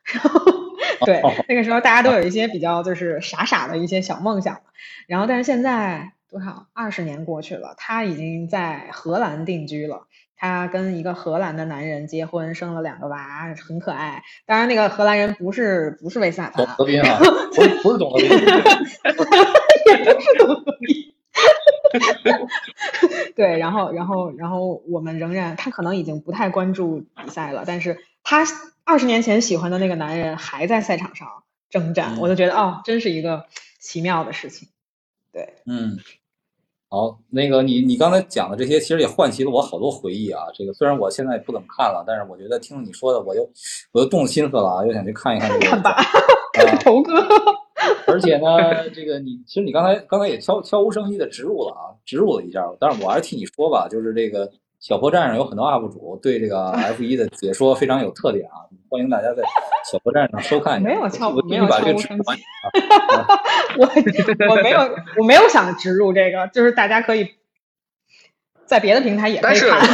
[1.05, 4.61] 对，那个时候大家都有一些比较就是傻傻的一些小梦想。
[5.07, 14.23] 然后但是现在多少二十年过去了，他已经在荷兰定居了，他跟一个荷兰的男人结婚，生了两个娃，很可爱。
[14.47, 17.19] 当然那个荷兰人不是不是维斯塔潘，董德斌啊，
[17.53, 21.14] 不是 不是董德斌，也不是董德斌。
[23.35, 28.45] 对，然后，然后，然后我们仍然，他可能已经不太关注比赛了，但是他
[28.83, 33.45] 二十年前喜欢的那个男人还在赛场上征战，我就觉得哦，真是一个
[33.79, 34.69] 奇妙的事情。
[35.31, 35.97] 对，嗯，
[36.89, 40.43] 好，那个你你刚才讲的这些，其实也唤起了我好多回忆啊。
[40.53, 43.49] 这个虽然我现在不怎么看了，但是我觉得听你说的，我又
[43.91, 45.59] 我又动心思了啊，又想去看一看。
[45.59, 45.95] 看吧，
[46.53, 47.13] 看头哥。
[48.07, 59.43] 而且呢，这个你其实你刚才刚才也悄悄无声息的植入了啊，植入了一下，但是我还是替你说吧，就是这个小破站上有很多 UP 主对这个 F 一的解说非常有特点啊，欢迎大家在
[59.91, 60.81] 小破站上收看。
[60.81, 62.43] 没有悄，没有悄无声息。
[63.77, 63.85] 我
[64.49, 64.79] 我没有
[65.17, 67.29] 我没有想植入这个，就是大家可以。
[68.65, 69.85] 在别的平台也可以看，但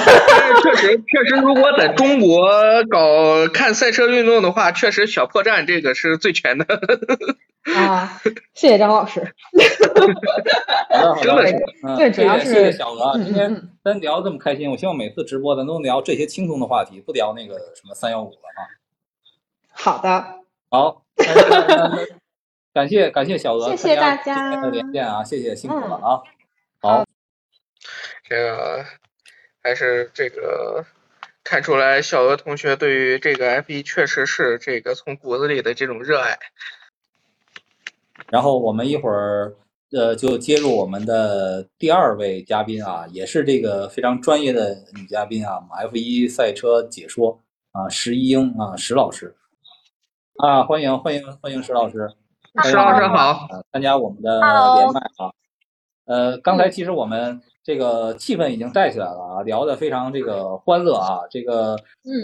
[0.47, 2.49] 是确实确实，如果在中国
[2.89, 6.65] 搞看赛车运动的话，确实小破站这个是最全的。
[7.77, 8.19] 啊，
[8.53, 9.21] 谢谢张老师。
[10.89, 11.43] 好的，
[11.95, 18.61] 对，主要是谢谢小鹅，今天咱聊这么开心，我希望每次直播咱都聊这些轻松的话题，不聊那个什么三幺五了啊。
[19.71, 20.41] 好的。
[20.69, 21.03] 好，
[22.73, 26.21] 感谢感谢小鹅，谢谢大家今天的连线啊，谢谢辛苦了啊。
[26.79, 27.05] 好。
[28.23, 28.85] 这个
[29.61, 30.85] 还是这个
[31.43, 36.39] 看出来，小鹅同学对于这个 F 一确实是这个从骨子里的这种热爱。
[38.29, 39.53] 然后我们一会儿
[39.91, 47.39] 呃就接入我们的第二位嘉宾啊，也是这个非常专业的女嘉宾啊，F 一赛车解说
[47.71, 49.35] 啊，石一英啊，石老师
[50.37, 52.09] 啊，欢迎欢迎欢迎石老师，
[52.63, 55.31] 石老师好，参加我们的连麦啊。
[56.05, 57.41] 呃，刚才其实我们。
[57.63, 61.19] 这个气氛已经带起来了啊，聊得非常这个欢乐啊。
[61.29, 61.75] 这个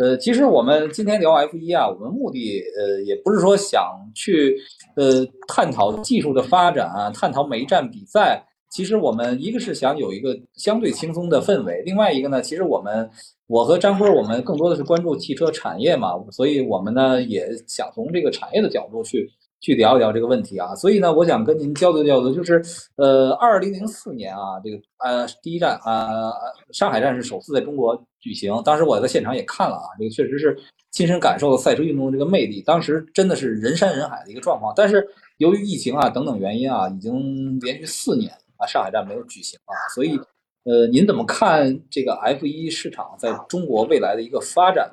[0.02, 3.84] 呃，其实我们今天聊 F 一啊，我们目的呃也不是说想
[4.15, 4.58] 去
[4.95, 8.43] 呃探讨技术的发展，探讨每一站比赛。
[8.69, 13.10] 其实我们一个是想有一个相对轻松的氛围，另外一个呢，其实我们
[13.47, 19.32] 我和张辉我们更多的是关注汽车产业嘛，所以我们呢也想从这个产业的角度去。
[19.60, 22.62] 去聊一聊这个问题啊，所以呢，我想跟您交流交流，就是
[22.96, 26.32] 呃，二零零四年啊，这个呃第一站啊，
[26.72, 30.56] 上海站是首次在中国举行，当时我在现场也看了啊，这个确实是
[30.91, 35.06] 亲身感受了赛车运动的这个魅力，当时真的是人山人海的一个状况，但是
[35.38, 40.20] 由于疫情啊等等原因啊，已经连续四年啊上海站没有举行啊，所以
[40.65, 44.91] 呃，您怎么看这个 F 一市场在中国未来的一个发展？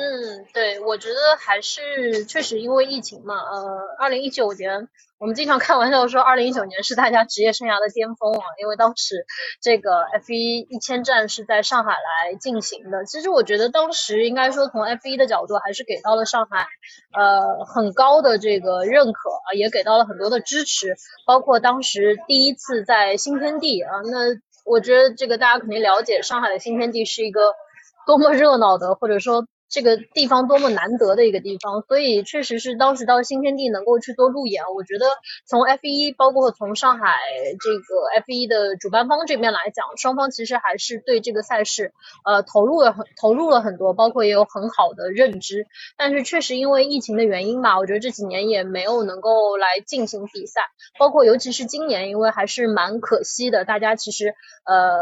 [0.00, 4.86] 嗯，对，我觉得还是确实因为疫情嘛，呃，二零一九年
[5.18, 9.26] 我们经常开玩笑说，二零一九年是大家职业生涯的巅峰啊，因为当时
[9.60, 13.04] 这个 F 一一千站是在上海来进行的。
[13.06, 16.68] 其实我觉得当时应该说从 F 一的角度还是给到了上海
[17.12, 20.94] 呃很高的这个认可啊，也给到了很多的支持，
[21.26, 24.18] 包括当时第一次在新天地啊，那
[24.64, 27.52] 我觉得这个大家肯定了解，上海的新天地是一个
[28.06, 29.44] 多么热闹的，或者说。
[29.68, 35.06] 这个地方多么难得的一个地方，所以确实是当时到新天地能够去做路演，我觉得
[35.46, 37.18] 从 F 一包括从上海
[37.60, 41.92] 这个 F 一的主办方这边来讲，双方其实还是对这个赛事
[42.24, 45.66] 呃投入了很投入了很多，包括也有很好的认知。
[45.96, 50.62] 但是确实因为疫情的原因吧，我觉得这几年也没有能够来进行比赛，
[50.98, 54.96] 包括尤其是今年，因为还是蛮可惜的，大家其实呃。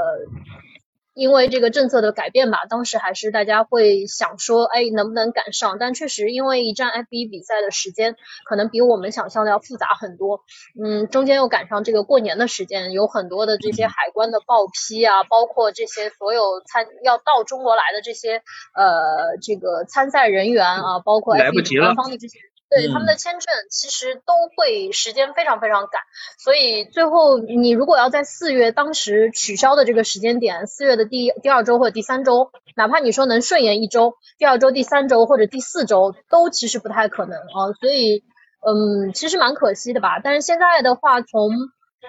[1.16, 5.78] 因为这个政策的改变吧，当时还是大家会想说，哎，能不能赶上？
[5.80, 10.44] 但确实，因为一站 F 一比赛的时间可能比我们想象的要复杂很多。
[10.78, 18.42] 嗯，中间又赶上这个过年的时间，有很多的这些海关的报批啊，包括这些所有参要到中国来的这些
[18.74, 22.38] 呃这个参赛人员啊，包括 F 一主办方的这些。
[22.68, 26.02] 对他们的签证其实都会时间非常非常赶，
[26.38, 38.24] 所以最后你如果要在四月当时取消的这个时间点，四月的第第二周或者第三周，哪怕你说能顺延一周，第二周、第三周或者第四周都其实不太可能啊，所以
[38.66, 40.18] 嗯，其实蛮可惜的吧。
[40.22, 41.50] 但是现在的话，从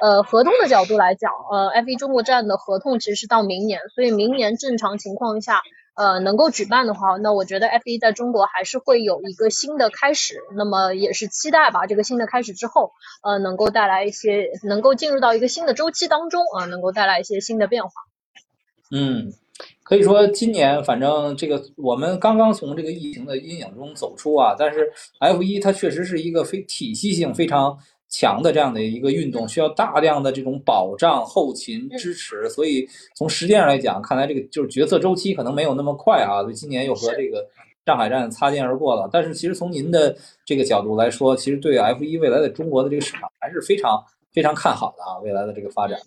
[0.01, 5.61] 呃合同的角度来讲，呃，F1 中国站的合同其实是到明年，所以明年正常情况下。
[5.97, 10.35] 呃能够举办的话，那我觉得 F 一在中国还是会有一个新的开始。
[10.55, 12.91] 那么也是期待吧，这个新的开始之后，
[13.23, 17.91] 呃，能够带来一些，能够进入到一个新的周期当中啊，能够带来一些新的变化。
[18.91, 19.33] 嗯。
[19.81, 27.75] 可以说，今年反正这个我们刚刚从这个疫情的阴影中走出啊，但是 F 一它确实是一个非体系性非常
[28.09, 36.41] 强的这样的一个运动，需要大量的这种保障、后勤支持，所以从时间上来讲，看来这个就是决策周期可能没有那么快啊。
[36.41, 37.45] 所以今年又和这个
[37.85, 39.09] 上海站擦肩而过了。
[39.11, 44.03] 但是其实从您的这个角度来说，其实对 F 一未来的中国的这个市场还是非常
[44.33, 45.99] 非常看好的啊，未来的这个发展。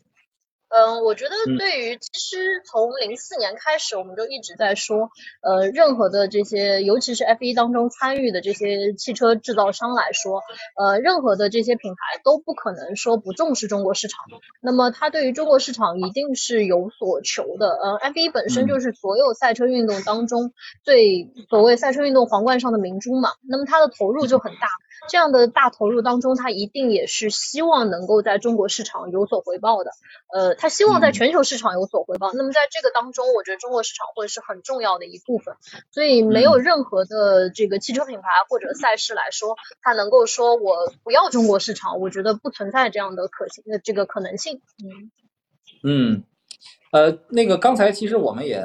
[0.70, 5.10] 嗯，我觉得对于其实从零四年开始，我们就一直在说，
[5.42, 10.42] 呃，任何的这些，尤其是 F 一当中参与的这些汽车制造商来说，
[10.76, 14.20] 呃，任何的这些品牌都不可能说不重视中国市场。
[14.60, 17.70] 那么，它对于中国市场一定是有所求的。
[17.70, 20.52] 呃，F 一本身就是所有赛车运动当中
[20.84, 24.68] 最所谓赛车运动皇冠上的明珠嘛，那么它的投入就很大。
[25.08, 29.90] 这样的大投入当中，他一定也是希望能够在中国市场有所回报的。
[30.32, 32.32] 呃，他希望在全球市场有所回报。
[32.32, 35.54] 那么在这个当中，我觉得中国市场会是很重要的一部分。
[35.90, 44.60] 所以没有任何的这个汽车品牌或者赛事来说，它能够说我不要中国市场，我觉得不存在这样的可行的这个可能性。
[44.84, 45.10] 嗯
[45.82, 46.24] 嗯，
[46.90, 48.62] 呃，那个刚才其实我们也。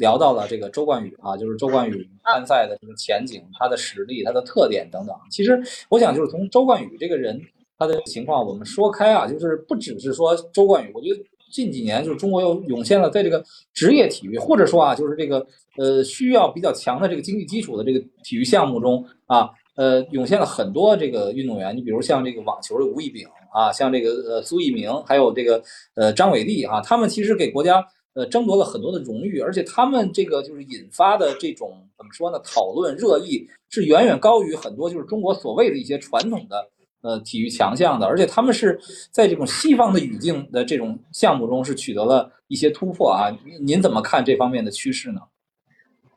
[0.00, 5.14] 聊到了这个周冠宇啊，就是周冠宇参赛的这个前景、他的实力、他的特点等等。
[5.30, 7.38] 其实我想，就是从周冠宇这个人
[7.76, 10.90] 他的情况，我们说开啊，就是不只是说周冠宇。
[10.94, 13.44] 我觉得近几年就是中国又涌现了在这个
[13.74, 15.46] 职业体育，或者说啊，就是这个
[15.76, 21.76] 呃需要比较强的这个经济基础的这个体育项目中啊，呃涌现了很多这个运动员。
[21.76, 25.62] 你比如像这个网球的吴亦丙啊，像这个呃苏翊鸣，还有这个
[25.94, 27.84] 呃张伟丽啊，他们其实给国家。
[28.12, 32.36] 呃，争夺了很多的荣誉，而且他们这个就是引发的这种怎么说呢？
[32.40, 36.68] 讨论热议是远远高于很多就是中国所谓的一些传统的
[37.02, 38.76] 呃体育强项的，而且他们是
[39.12, 43.30] 在这种西方的语境的这种项目中是取得了一些突破啊。
[43.60, 45.20] 您怎么看这方面的趋势呢？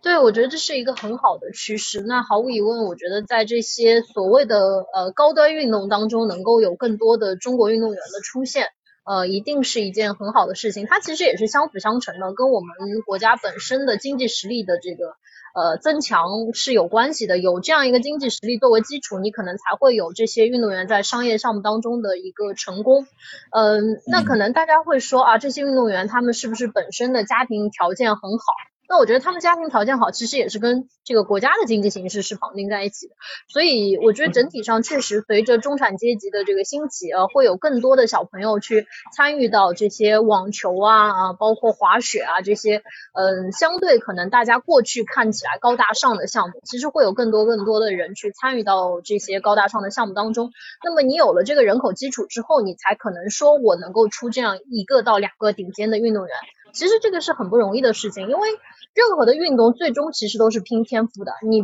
[0.04, 2.02] 对，我觉得这是一个很好的趋势。
[2.02, 4.60] 那毫无疑问，我觉得在这些所谓的
[4.94, 8.68] 呃高端运动当中，能够有更多的中国运动员的出现。
[9.06, 15.16] 呃，一定是一件很好的事情，它其实也是相辅相成的，跟我们国家本身的经济实力的这个
[15.54, 17.38] 呃增强是有关系的。
[17.38, 23.06] 有这样一个经济实力作为基础，你可能才会有这些运动员在商业项目当中的一个成功。
[23.52, 28.46] 嗯，那可能大家会说啊，这些运动员他们是不是本身的家庭条件很好？
[28.94, 33.16] 那我觉得他们家庭条件好，其实也是跟这个国家的经济形势是绑定在一起的。
[33.48, 42.84] 所以我觉得整体上确实随着中产阶级的这个兴起，呃，会有更多的小朋友去参与到这些网球啊啊，包括滑雪啊这些，
[43.14, 50.52] 嗯，相对可能大家过去看起来高大上的项目，其实会有更多更多的人去参与到这些高大上的项目当中。
[50.84, 56.36] 那么你有了这个人口基础之后，你才可能说我能够出这样一个到两个顶尖的运动员。
[56.74, 58.50] 其实这个是很不容易的事情，因为
[58.94, 61.34] 任何的运动最终其实都是拼天赋的。
[61.42, 61.62] 你，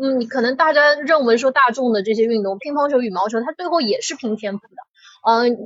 [0.00, 4.74] 嗯，你可能大家认为说大众的这些运动，乒乓球、羽毛球，它最后也是拼天赋的。
[5.24, 5.58] 嗯，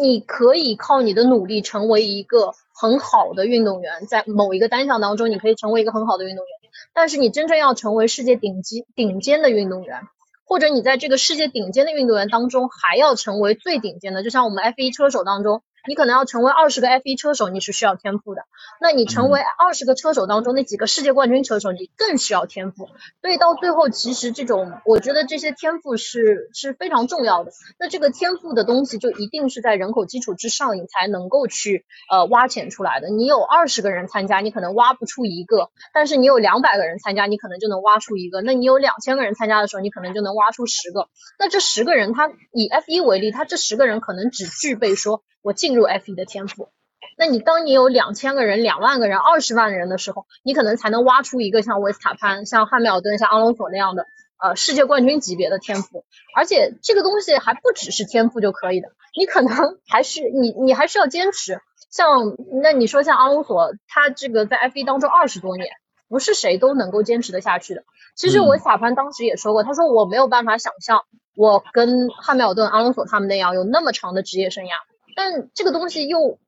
[0.00, 6.70] 你可以靠你的努力成为一个很好的运动员，在某一个单项当中，你可以成为一个很好的运动员。
[6.94, 10.00] 但是你真正要成为世界顶级顶尖的运动员，
[10.46, 15.62] 或者你在这个世界顶尖的运动员当中还要成为最顶尖的，就像我们 F 一车手当中。
[15.88, 18.42] 你可能要成为二十个 F 一车手，你是需要天赋的。
[18.80, 22.88] 那你成为二十个车手当中那几个世界冠军车手，你更需要天赋。
[23.20, 27.52] 所以到最后，其实这种我觉得这些天赋是是非常重要的。
[27.78, 33.08] 那这个天赋的东西就一定是在人口基础之上，你才能够去呃挖潜出来的。
[33.08, 38.40] 你有二十个人参加，你可能挖不出一个；但是你有两百个人参加，你可能就能挖出一个。
[38.40, 41.08] 那你有两千个人参加的时候，你可能就能挖出十个。
[41.38, 45.22] 那这十个人，他以 F 一为例，他这十个人可能只具备说。
[45.42, 46.68] 我进入 F 一的天赋，
[47.16, 54.06] 那你当你有两千个人、两万个人、二十万人的时候，你可能才能挖出一个像维斯塔潘、像汉密尔顿、像阿隆索那样的
[54.42, 56.04] 呃世界冠军级别的天赋。
[56.34, 61.60] 而且这个东西还不只是天赋就可以的，你可能 还是你你还是要坚持。
[61.90, 65.68] 像那你说像阿隆索，他这个在 F 一当中二十多年，
[66.08, 67.84] 不是谁都能够坚持得下去的。
[68.16, 71.02] 其实维斯塔潘当时也说过，他说我没有办法想象
[71.36, 74.70] 我跟汉密尔顿、阿隆索他们那样有那么长的职业生涯。
[75.14, 76.38] 但这个东西又，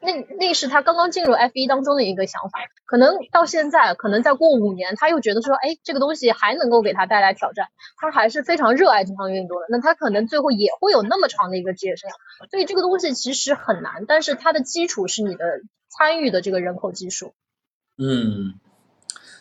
[0.00, 12.50] 那那是他刚刚进入 F 一当中的一个想法，可能到现在，可能再过五年，他又觉得说，哎，这个东西还能够给他带来挑战，他还是非常热爱这项运动的，那他可能最后也会有那么长的一个职业生涯。
[12.50, 15.44] 所以这个东西其实很难，但是它的基础是你的
[15.88, 17.34] 参与的这个人口基数。
[17.96, 18.54] 嗯，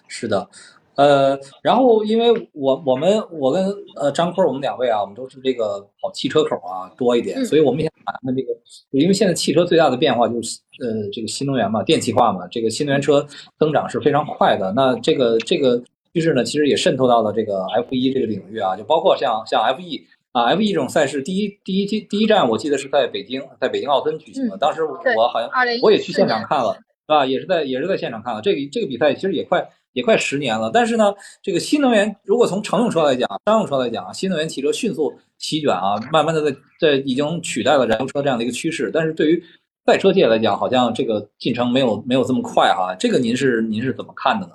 [0.07, 0.49] 是的。
[0.95, 3.65] 呃，然后因为我我们我跟
[3.95, 8.53] 呃张坤我们两位啊，我们都是这个跑汽车口啊多一点，所以我们想谈谈这个，
[8.91, 13.25] 因为现在汽车最大的变化就是呃这个新能源嘛，电气化嘛，这个新能源车
[13.57, 14.71] 增长是非常快的。
[14.73, 15.81] 那这个这个
[16.13, 19.99] 趋势呢，其实也渗透到了这个 F 一这个领域啊，就包括像像 F 一
[20.31, 25.49] 啊，F 一这种赛事，第一第一第第一站我记得是在北京，在北京奥森举行的，当时我好像
[25.81, 27.25] 我也去现场看了，是吧？
[27.25, 29.67] 也是在也是在现场看了这个这个比赛，其实也快。
[29.93, 38.91] 也快十年了，但是呢，这个新能源如果从乘用车来讲、商用车来讲，新能源汽车迅速席卷啊，慢慢的在在已经取代了燃油车这样的一个趋势。
[38.93, 39.43] 但是对于
[39.85, 42.95] 赛车界来讲，好像这个进程没有没有这么快哈。
[42.95, 44.53] 这个您是您是怎么看的呢？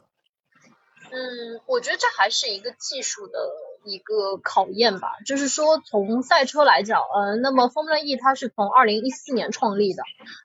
[1.11, 3.39] 嗯，我觉得这还是一个技术的。
[3.85, 10.03] 一个考验吧，就是说从赛车来讲，呃，那么 Formula E 它是从二零一四年创立的，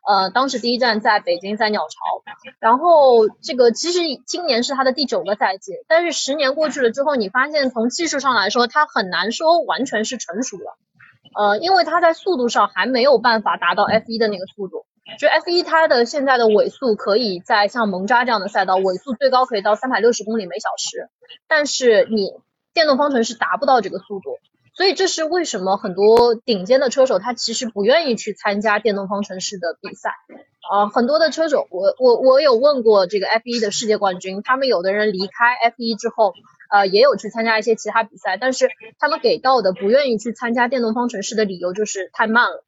[0.07, 2.23] 呃，当时第一站在北京，在鸟巢，
[2.59, 10.77] 然后这个其实今年是它的第九个赛季，但是十年过去了之后，你发现从技术上来说，它很难说完全是成熟了，
[11.35, 14.85] 呃，因为它在速度上还没有办法达到 F 一的那个速度，
[15.19, 21.09] 就 F 一它的现在的尾速可以在像蒙扎这样的赛道，尾速最高可以到三百六十公里每小时，
[21.47, 22.31] 但是你。
[22.73, 24.37] 电动方程式达不到这个速度，
[24.75, 30.09] 所以这是为什么很多顶尖的车手他其实不愿意去参加电动方程式的比赛
[30.71, 30.89] 啊。
[30.89, 36.33] 很多的车手，我我我有问过这个 F 一的世界冠军，他们有的人离开 F 一之后，
[36.71, 42.63] 呃，也有去参加一些其他比赛，但是他们给到的不愿意去参加电动方程式的理由就是太慢了。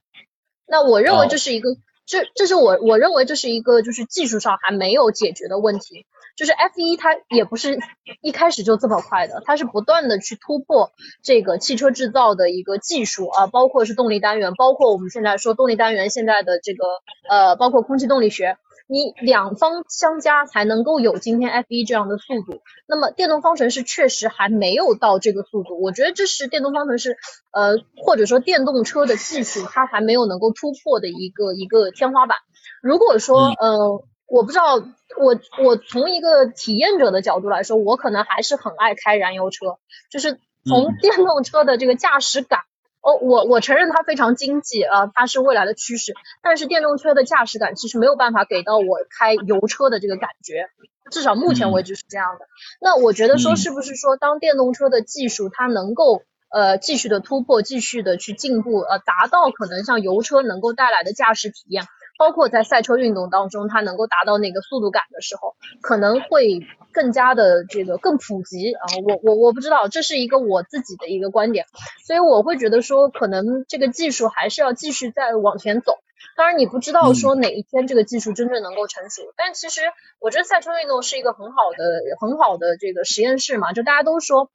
[0.68, 1.70] 那我认为这是一个，
[2.06, 6.06] 这这是我我认为这是一个就是技术上还没有解决的问题。
[6.36, 7.80] 就是 F 一它也不是
[8.22, 10.92] 一开始就这么快的，它是不断的去突破
[11.24, 16.84] 这个汽车制造的一个技术啊，包括是动力单元，包括我们现在说动力单元现在的这个
[17.30, 18.58] 呃，包括空气动力学，
[18.88, 22.62] 你两方相加才能够有今天 F 一这样的速度。
[22.86, 27.18] 那么电动方程式确实还没有到这个速度，我觉得这是电动方程式
[27.52, 32.38] 呃或者说电动车的技术它还没有能够突破的一个一个天花板。
[32.82, 34.04] 如果说呃。
[34.28, 34.76] 我不知道，
[35.20, 39.78] 我我从一个体验者的角度来说，我可能还是很爱开燃油车，
[40.12, 42.62] 就是从电动车的这个驾驶感，
[43.02, 50.70] 哦，我我承认它非常经济啊，它是未来的趋势，但是电动车的驾驶感其实没有办法给到我开油车的这个感觉，
[51.12, 52.48] 至少目前为止是这样的。
[52.82, 61.86] 那我觉得说，是不是说当电动车的技术它能够呃继续的突破，继续的去进步，呃，达到可能像油车能够带来的驾驶体验？
[62.18, 66.62] 包括在赛车运动当中，它能够达到那个速度感的时候，可能会
[66.94, 68.86] 更加的这个更普及啊。
[69.06, 71.66] 我我我不知道，这是一个我自己的一个观点，
[72.06, 75.98] 所以我会觉得说，可能这个技术还是要继续再往前走。
[76.38, 79.82] 当然，你不知道说哪一天这个技术真正能够成熟，但其实
[80.20, 83.74] 我觉得赛车运动是一个很好的很好的这个实验室嘛。
[83.74, 84.50] 就大家都说，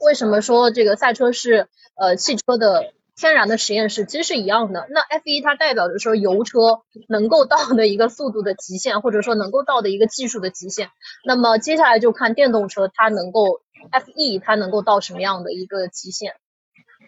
[0.00, 2.92] 为什么说这个赛车是呃汽车的？
[3.18, 4.86] 天然的实验室其实是一样的。
[4.90, 6.60] 那 F 一它代表着说油车
[7.08, 10.90] 能够到的一个速度的极限，或者说能够到的一个技术的极限。
[11.26, 13.60] 那么接下来就看电动车它能够
[13.90, 16.34] F E 它能够到什么样的一个极限。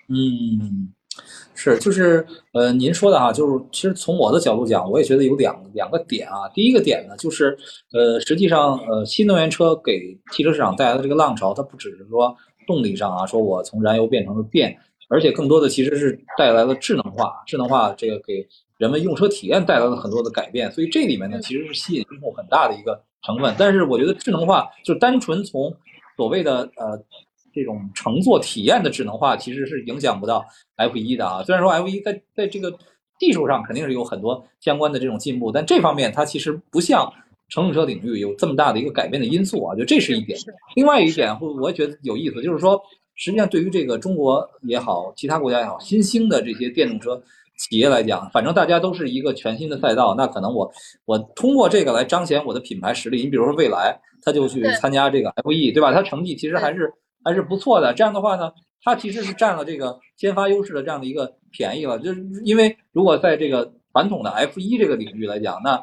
[0.09, 0.93] 嗯，
[1.55, 6.49] 是，就是呃，您说的哈，就是其实从我的角度讲，我也觉得有两两个点啊。
[6.53, 7.57] 第一个点呢，就是
[7.93, 12.35] 呃，实际上呃，新能源车给汽车市场带来的这个浪潮，它不只是说
[12.67, 14.77] 动力上啊，说我从燃油变成了电。
[15.11, 18.47] 而且更多的其实是带来了智能化，智能化这个给
[18.79, 23.53] 人们用车体验带来了很多的改变，所以这里面呢其实是吸引用户很大的一个成分。
[23.59, 25.75] 但是我觉得智能化就单纯从
[26.17, 26.97] 所谓的呃
[27.53, 30.47] 这种乘坐体验的智能化，其实是影响不到
[30.77, 31.43] F 一的啊。
[31.43, 32.73] 虽然说 F 一在在这个
[33.19, 37.13] 技术上肯定是有很多相关的这种进步，但这方面它其实不像
[37.49, 39.75] 乘用车领域有这么大的一个改变的因素啊。
[39.75, 40.39] 就这是一点。
[40.77, 42.81] 另外一点，我我觉得有意思，就是说。
[43.21, 47.23] 实际上，对于这个中国也好，其他国家也好，新兴的这些电动车
[47.59, 50.15] 企业来讲，反正大家都是一个全新的赛道。
[50.17, 50.73] 那可能我
[51.05, 53.21] 我通过这个来彰显我的品牌实力。
[53.21, 55.93] 你比如说蔚来，他就去参加这个 F E，对吧？
[55.93, 56.91] 他成绩其实还是
[57.23, 57.93] 还是不错的。
[57.93, 58.51] 这样的话呢，
[58.83, 61.99] 他其实是占了这个先发优势的这样的一个便宜了。
[61.99, 65.79] 就是因为如果在这个传统的 F 一这个领域来讲，那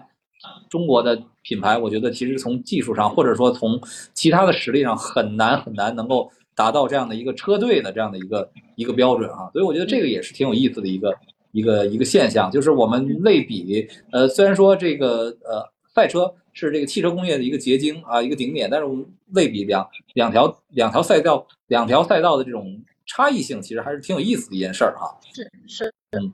[0.71, 3.79] 中国的品牌，我觉得其实从技术上或者说从
[4.15, 6.31] 其他的实力上，很难很难能够。
[6.57, 11.15] 达到这样的一个车队的这样的一个一个标准啊，所以我觉得这个也是挺有意思的一个
[11.51, 25.13] 一个一个现象，就是我们类比，呃，虽然说这个呃赛车是这个汽车工业的一个结晶啊，一个顶点，但是我们类比两两条两条赛道两条赛道的这种差异性，其实还是挺有意思的一件事儿啊。
[25.31, 26.33] 是是，嗯，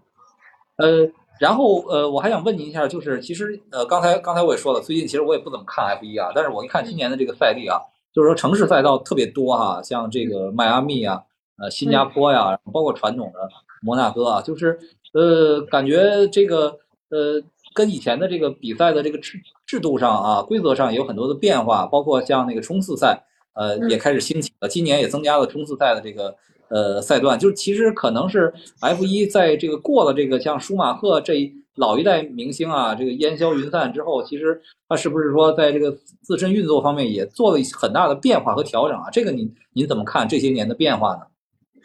[0.78, 7.78] 呃，然后呃，我还想问您一下，就是其实呃，刚才刚才我也说了，最近其实我也不怎么看 F 一啊，但是我一看今年的这个赛例啊，
[8.14, 11.22] 就是说城市赛道特别多哈，像这个迈阿密啊，
[11.58, 13.40] 呃，新加坡呀，包括传统的
[13.82, 14.80] 摩纳哥啊，就是
[15.14, 16.78] 呃，感觉这个
[17.10, 17.42] 呃，
[17.74, 26.36] 跟以前的这个比赛的这个制制度上啊，规则上也有很多的变化，包括像那个冲刺赛，呃，也开始兴起了，今年也增加了冲刺赛的这个。
[26.70, 27.38] 呃，赛段。
[27.38, 39.10] 就是其实可能是 F 一在这个过了这个像舒马赫这一老一代明星啊，这个烟消云散之后，其实他是不是说在这个自身运作方面也做了一很大的变化和调整啊？
[39.12, 41.22] 这个您您怎么看这些年的变化呢？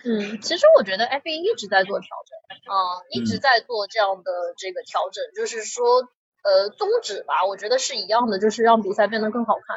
[0.05, 6.07] 嗯，其实我觉得 F 一一直在做调整啊，一直在做这样的这个调整，就是说
[6.45, 9.77] 呃宗旨吧，我觉得是一样的，就是让比赛变得更好看。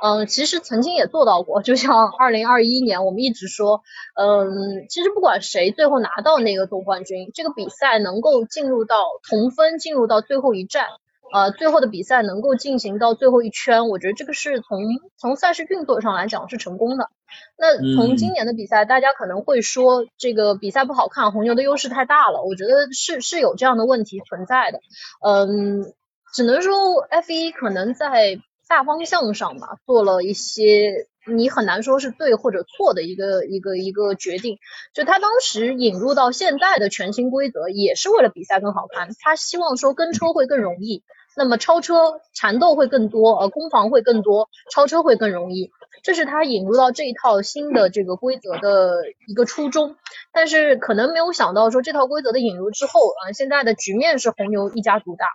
[0.00, 3.82] 嗯，其实曾经也做到过，就像二零二一年，我们一直说，
[4.14, 8.96] 嗯，其实不管谁最后拿到那个总冠军，这个比赛能够进入到
[9.28, 10.86] 同分，进入到最后一战，
[11.34, 14.78] 呃，最后的比赛能够进行到最后一圈，我觉得这个是从
[15.16, 17.10] 从赛事运作上来讲是成功的。
[17.58, 24.78] 那从今年的比赛，大家可能会说这个比赛不好看，红牛的优势太大了，我觉得是是有这样的问题存在的。
[25.26, 25.92] 嗯，
[26.32, 28.38] 只能说 F 一可能在。
[28.68, 34.58] 大方向上吧，做了一些你很难说是对或者错的一个一个一个决定。
[34.94, 39.08] 就他当时引入到现在的全新规则，也是为了比赛更好看。
[39.20, 41.02] 他希望说跟车会更容易。
[41.36, 45.70] 那么超车缠斗会更多，呃，攻防会更多，超车会更容易，
[46.02, 49.96] 这是他引入到这一套新的这个规则的一个初衷。
[50.32, 55.26] 但是可能没有想到说这套规则的引入之后，啊，现在的局面是红牛一家独大。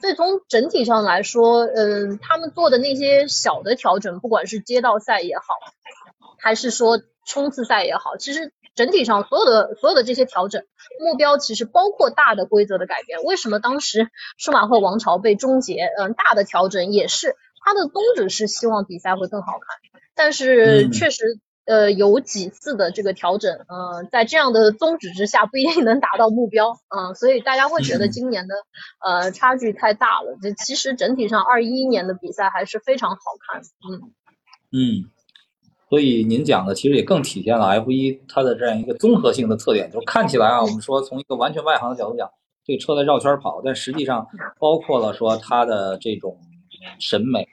[0.00, 5.44] 所以从整体上来说，嗯，他们做的那些小的调整，不管是街道赛也好，
[6.38, 8.52] 还是说冲刺赛也好，其实。
[8.74, 10.62] 整体上所有的所有的这些调整
[11.00, 13.24] 目标，其实包括大的规则的改变。
[13.24, 15.82] 为什么当时舒马赫王朝被终结？
[15.98, 20.00] 嗯，大的调整也是它的宗旨是希望比赛会更好看。
[20.18, 28.54] 但是确实，呃，有几次的这个调整，呃，在这样的宗旨之下不一定能达到目标，嗯，所以大家会觉得今年的
[29.06, 30.36] 呃差距太大了。
[30.42, 33.16] 这其实整体上二一年的比赛还是非常好
[33.48, 34.12] 看，嗯
[34.72, 35.10] 嗯。
[35.90, 42.30] 所以您讲的其实也更体现了 F 一它的这样一个综合性的特点，就看起来啊，我们说从一个完全外行的角度讲，
[42.62, 44.26] 这个车在绕圈跑，但实际上
[44.58, 46.38] 包括了说它的这种
[46.98, 47.46] 审美、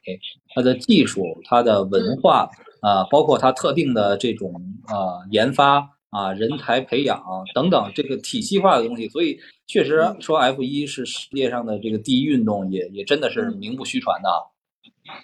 [0.54, 2.50] 它的技术、它的文化
[2.82, 4.54] 啊，包括它特定的这种
[4.88, 7.24] 啊研发啊人才培养
[7.54, 9.08] 等等这个体系化的东西。
[9.10, 14.30] 所以确实说 F 一是世界上的这个第一运动，也也真的是名不虚传的。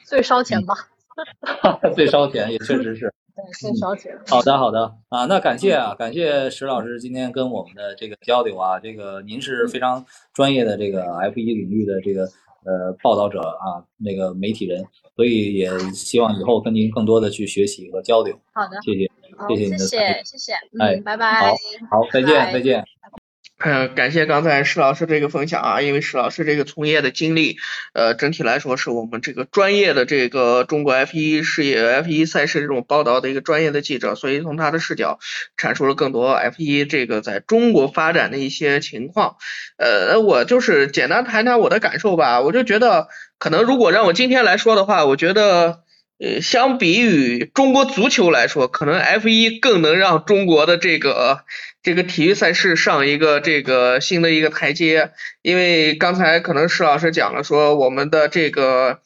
[0.05, 0.75] 最烧钱吧。
[1.93, 4.17] 最烧钱也确实是， 对最烧钱。
[4.27, 12.27] 好的，好的啊，那感谢啊，感谢石老师今天跟我们的这个交流啊，这个您是非常专业的这个 F 一领域的这个
[12.65, 14.85] 呃报道者啊，那个媒体人，
[15.15, 18.37] 所以也希望以后跟您更多的去学习和交流。
[18.53, 19.11] 好的，谢谢，
[19.49, 21.41] 谢谢您的谢谢，谢谢，哎，拜拜，
[21.89, 22.83] 好，好，再见，再见。
[23.63, 27.57] 嗯，感谢刚才石老师这个分享啊，因为石老师这个从业的经历，
[27.93, 35.19] 呃，整体来说是我们这个专业的这个中国 F1 事业 F1 赛事这种报道的一个专业的记者，所以从他的视角
[35.55, 39.35] 阐述了更多 F1 这个在中国发展的一些情况。
[39.77, 45.83] 呃，我就是简单谈谈我的感受吧，我就觉得可能如果让我今天来说的话，我觉得。
[46.23, 51.45] 呃，相比于中国足球来说，可能 F 一更能让中国的这个
[51.83, 55.11] 这个体育赛事上一个这个新的一个台阶。
[55.41, 58.99] 因为刚才可能石老师讲了，说我们的这个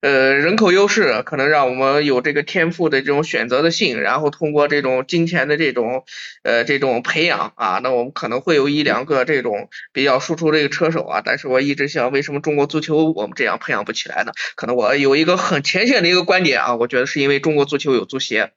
[0.00, 6.04] 呃人口优势，可能让我们有这个天赋的这种选择的性，然后通过这种金钱的这种
[6.44, 11.22] 呃这种培养啊，那我们可能会有一两个这种比较输出这个车手啊。
[11.24, 14.30] 但是我一直想，为什么中国足球我们这样培养不起来呢？
[14.54, 18.52] 可能我有一个很浅显的一个观点啊，我觉得是因为中国足球有足协。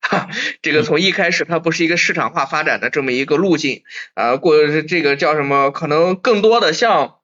[0.00, 0.28] 哈，
[0.62, 3.82] 这个从一开始它不是一个市场化发展的这么一个路径
[4.14, 5.70] 啊，过这个叫什么？
[5.70, 7.16] 可能更多的像，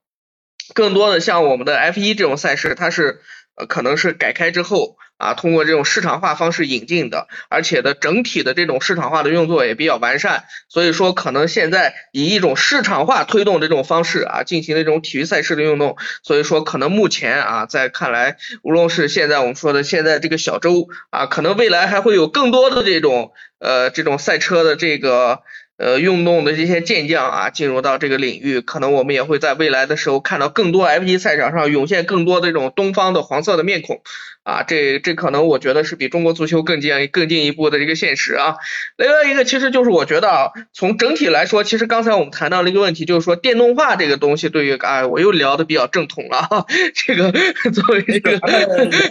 [0.75, 3.21] 更多的像我们的 F 一这种赛事，它是
[3.57, 4.97] 呃可能是改开之后。
[5.17, 25.43] 啊，通过这种市场化方式引进的，而且的整体的这种市场化的运作也比较完善，所以说可能现在以一种市场化推动这种方式啊，进行的这种体育赛事的运动，所以说可能目前啊，在看来，无论是现在我们说的现在这个小周啊，可能未来还会有更多的这种呃这种赛车的这个
[25.77, 34.01] 呃运动的这些健将啊进入到这个领域，可能我们也会在未来的时候看到更多 F1 赛场上涌现更多的这种东方的黄色的面孔
[34.45, 38.57] 啊，这这可能我觉得是比中国足球更进更进一步的这个现实啊。
[38.97, 47.33] 另外一个其实就是我觉得啊，从整体来说，其实刚才我们谈到了一个问题，就是说电动化这个东西对于啊，我又聊的比较正统了，这个
[47.73, 48.39] 作为这个，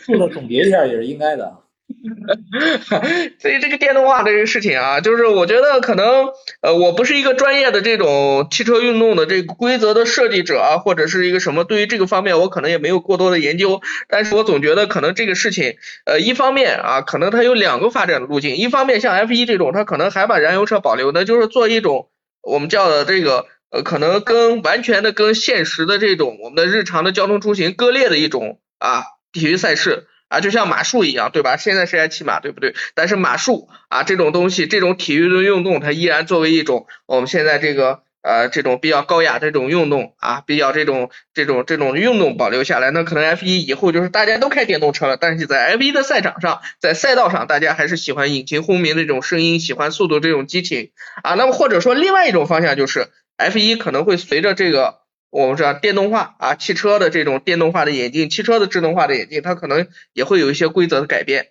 [0.06, 1.63] 做的总结一下也是应该的。
[3.40, 6.30] 所以这个电动化这个事情啊，就是我觉得可能
[6.62, 15.76] 呃，我不是一个专业的这种汽车运动的这个规则的设计者啊，或者是一个什么，对于这个方面我可能也没有过多的研究，但是我总觉得可能这个事情
[16.06, 22.10] 呃，一方面啊，可能它有两个发展的路径，一方面像 F 一这种，它可能还把燃油车保留，那就是做一种
[22.42, 30.08] 我们叫的这个呃，可能跟完全的跟现实的这种我们的日常的交通出行割裂的一种啊体育赛事。
[30.34, 31.58] 啊，就像马术一样，对吧？
[31.58, 32.74] 现在谁还骑马，对不对？
[32.96, 42.90] 但是马术啊，这种东西，这种体育的运动，它依然作为一种我们现在这个呃这种比较高雅这种运动啊，比较这种这种这种运动保留下来。
[42.90, 50.90] 那可能 F 一以后就是大家都开电动车了，但是在 F 一的赛场上，在赛道上，大家还是喜欢引擎轰鸣的这种声音，喜欢速度这种激情
[51.22, 51.36] 啊。
[51.36, 55.03] 那么或者说另外一种方向就是 F 一可能会随着这个。
[55.34, 61.48] 我们知道电动化啊，汽车的这种电动化的演进，汽车的智能化的演进，它可能也会有一些规则的改变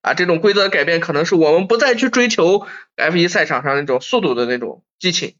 [0.00, 0.14] 啊。
[0.14, 2.66] 这种规则的改变，可能是我们不再去追求
[2.96, 5.34] F1 赛场上那种速度的那种激情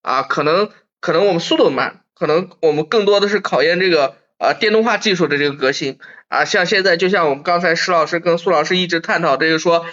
[0.00, 0.70] 啊，可能
[1.00, 5.98] 可能我们速度慢，可能我们更多的是考验这个啊电动化技术的这个革新
[6.28, 6.44] 啊。
[6.44, 9.84] 像现在，就像我们刚才石老师跟苏老师一直探讨，这个说。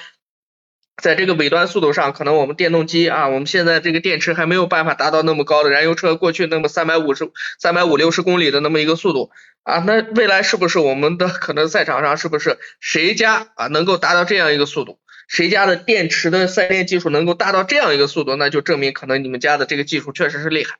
[1.01, 9.29] 在这个尾端速度上，可能我们电动机啊，我们现在这个电池还没有办法达到那么高的燃油车过去那么三百五十、三百五六十公里的那么一个速度
[9.61, 9.77] 啊。
[9.85, 14.97] 那未来是不是我们的可能赛场上是不是谁家啊能够达到这样一个速度？
[15.27, 20.77] 谁家的电池的赛电技术能够达到这样一个速度，那就证明可能你们家的这个技术确实是厉害。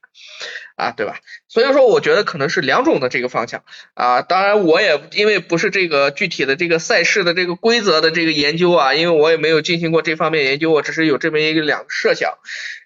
[0.76, 1.18] 啊，对吧？
[1.48, 3.64] 所以说，我觉得可能是两种的这个方向
[3.96, 4.22] 啊。
[4.22, 12.32] 当然，我也因为不是这个具体的这个赛事的这个规则的这个研究啊，因为我也没有进行过这方面研究，我只是有这么一个两个设想。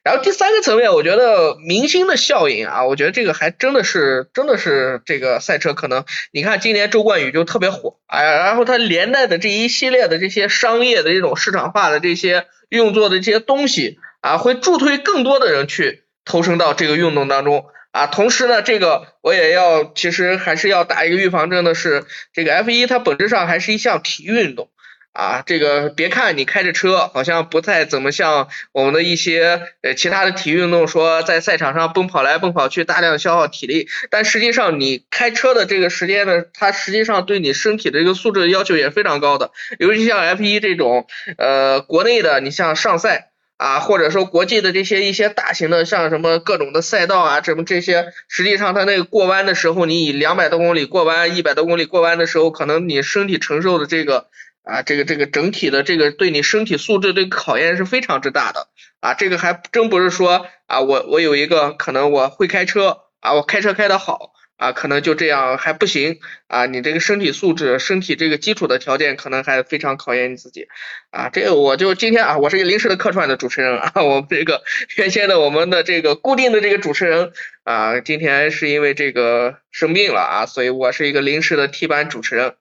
[0.03, 17.65] 然后第三个层面，我觉得明星的效应啊，我觉得这个还真的是真的是这个赛车可能，你看今年周冠宇就特别火，哎，然后他连带的这一系列的这些商业的这种市场化的这些运作的这些东西啊，会助推更多的人去投身到这个运动当中。
[17.91, 24.69] 啊，同时呢，这个我也要，其实还是要打一个预防针的，是这个 F 一它本质上还是一项体育运动
[25.13, 25.43] 啊。
[25.45, 33.87] 这个别看你开着车，好像不太怎么像我们的一些呃其他的体育运动，说在赛场上奔跑来奔跑去，大量消耗体力。
[34.09, 41.07] 但实际上你开车的这个时间呢，它实际上对你身体的这个素质的要求也非常高的，尤其像 F 一这种
[41.37, 43.27] 呃国内的，你像上赛。
[43.61, 54.29] 啊，或者说国际的这些一些大型的，像什么各种的赛道啊，什么这些，实际上它那个过弯的时候，你以两百多公里过弯，一百多公里过弯的时候，可能你身体承受的这个
[54.63, 58.67] 啊，这个这个整体的这个对你身体素质的考验是非常之大的
[58.99, 64.33] 啊，这个还真不是说啊，我我有一个可能我会开车啊，我开车开得好。
[64.61, 66.67] 啊，可能就这样还不行啊！
[66.67, 70.67] 你这个身体素质、身体这个基础的条件，可能还非常考验你自己
[71.09, 71.29] 啊！
[71.33, 74.61] 这个我就今天啊，我是一个临时的客串的主持人啊， 我们这个
[74.97, 77.33] 原先的我们的这个固定的这个主持人
[77.63, 82.53] 啊，今天是因为这个生病了啊，所以我是一个临时的替班主持人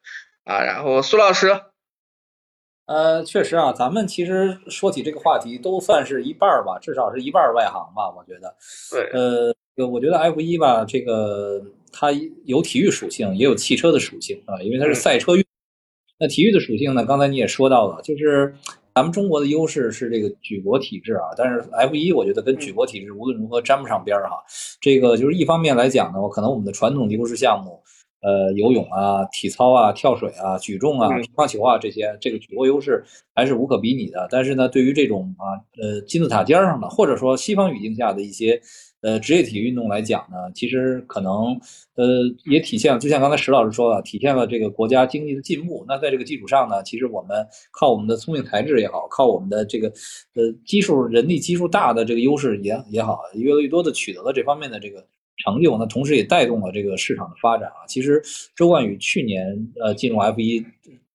[0.44, 0.62] 啊。
[0.62, 1.61] 然后苏老师，
[2.91, 8.53] 呃，确实啊，咱们其实说起这个话题，都算是一半儿吧，至少是一半儿外行吧，我觉得。
[8.91, 9.09] 对。
[9.12, 11.62] 呃，我觉得 F 一吧，这个。
[11.93, 12.12] 它
[12.45, 15.45] 有体育属性，也有汽车的属性啊，因为它是赛车运。
[16.20, 17.05] 那体育的属性呢？
[17.05, 18.55] 刚才你也说到了，就是
[18.95, 21.34] 咱们中国的优势是这个举国体制啊。
[21.36, 24.36] 但是 F 一我觉得跟举国体制无论如何沾不上边儿哈。
[24.80, 27.82] 这个就是一方面来讲呢，可能我们的传统优势项目，
[28.22, 33.04] 呃，游泳啊、体操啊、跳水啊、举重啊、乒乓球啊这些，这个举国优势
[33.34, 34.28] 还是无可比拟的。
[34.30, 38.60] 但是呢，对于这种啊，呃，金字塔尖上的，或者说西方语境下的一些。
[39.02, 41.58] 呃，职业体育运动来讲呢，其实可能
[41.94, 42.04] 呃
[42.44, 45.82] 也体现了，就像刚才石老师说的，体现了这个国家经济的进步。
[45.88, 49.88] 那在这个基础上呢，其实我们靠我们的聪明才智也好，靠我们的这个
[50.34, 55.02] 呃基数人力基数大的这个优势也也好，越来越多的取得了这方面的这个
[55.45, 55.76] 成就。
[55.78, 57.86] 那同时也带动了这个市场的发展啊。
[57.88, 58.22] 其实
[58.55, 60.64] 周冠宇去年呃进入 F 一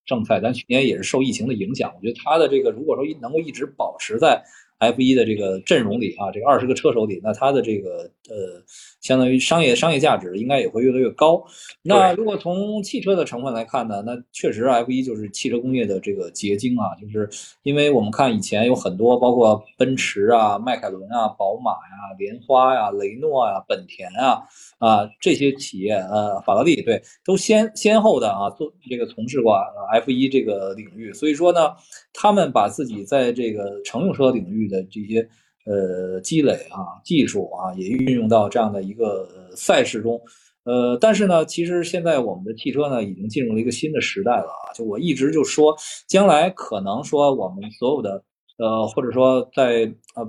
[0.05, 1.93] 正赛，但去年也是受疫情的影响。
[1.95, 4.43] 我觉得他的这个如果说能够一直保持在。
[4.77, 8.63] F 一的这个阵容里啊，这个二十个车手里，那他的这个呃，
[9.01, 11.43] 相当于商业商业价值应该也会越来越高。
[11.83, 17.29] 那如果从汽车的成分来看呢，那确实 F 一就是汽车工业的这个结晶啊，就是
[17.63, 24.41] 因为我们看以前有很多，包括奔驰啊、迈凯伦啊、宝马呀、莲花呀、雷诺呀、本田啊
[24.79, 29.55] 啊这些企业，呃，法拉利对，都先先后的啊做这个从事过
[29.91, 31.75] F 一这个领域，所以说呢，
[32.11, 35.29] 他们把自己在这个乘用车领域的这些。
[35.65, 40.21] 呃，积累啊，技术啊，也运用到这样的一个赛事中。
[40.63, 44.73] 呃，但是呢，其实现在我们的汽车呢，已经进入了一个新的时代了啊。
[44.75, 45.75] 就我一直就说，
[46.07, 48.23] 将来可能说我们所有的
[48.57, 50.23] 呃，或者说在呃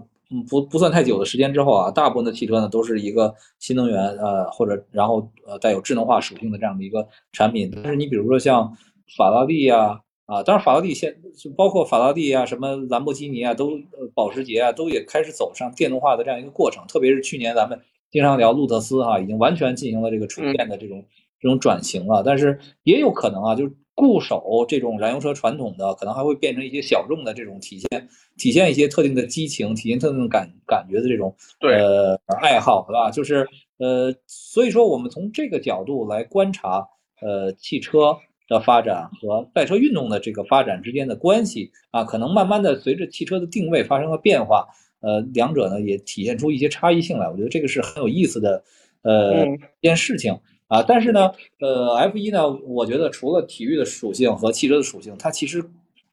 [0.49, 7.71] 不不算太久的时间之后啊，大部分的汽车呢，都是一个新能源呃，或者然后呃带有智能化属性的这样的一个产品。
[7.83, 8.75] 但是你比如说像
[9.17, 10.01] 法拉利呀。
[10.27, 13.79] 啊，当然，法拉第现就包括法拉第啊，什么兰博基尼啊，都
[14.13, 16.85] 保时捷啊，都也开始走上电动化的这样一个过程。
[16.89, 21.05] 特别是去年咱们经常聊路特斯哈，已经完全进行了这个纯电的这种
[21.39, 22.25] 这种转型了。
[22.27, 33.13] 但是也有可能啊，就是固守这种燃油车传统的，可能还会变成一些小众的这种体现体现一些特定的激情、体现特定的感感觉的这种呃爱好，对吧？
[33.13, 33.47] 就是
[33.79, 36.85] 呃，所以说我们从这个角度来观察
[37.21, 38.19] 呃汽车。
[38.49, 44.67] 的发展和赛车运动的这个发展之间的关系啊，可能慢慢的随着汽车的定位发生了变化，
[45.01, 47.29] 呃，两者呢也体现出一些差异性来。
[47.29, 48.63] 我觉得这个是很有意思的，
[49.03, 50.39] 呃，一件事情
[50.69, 50.83] 啊。
[50.83, 55.65] 但是呢，呃，F 一呢，我觉得除了体育的属性和汽车的属性，它其实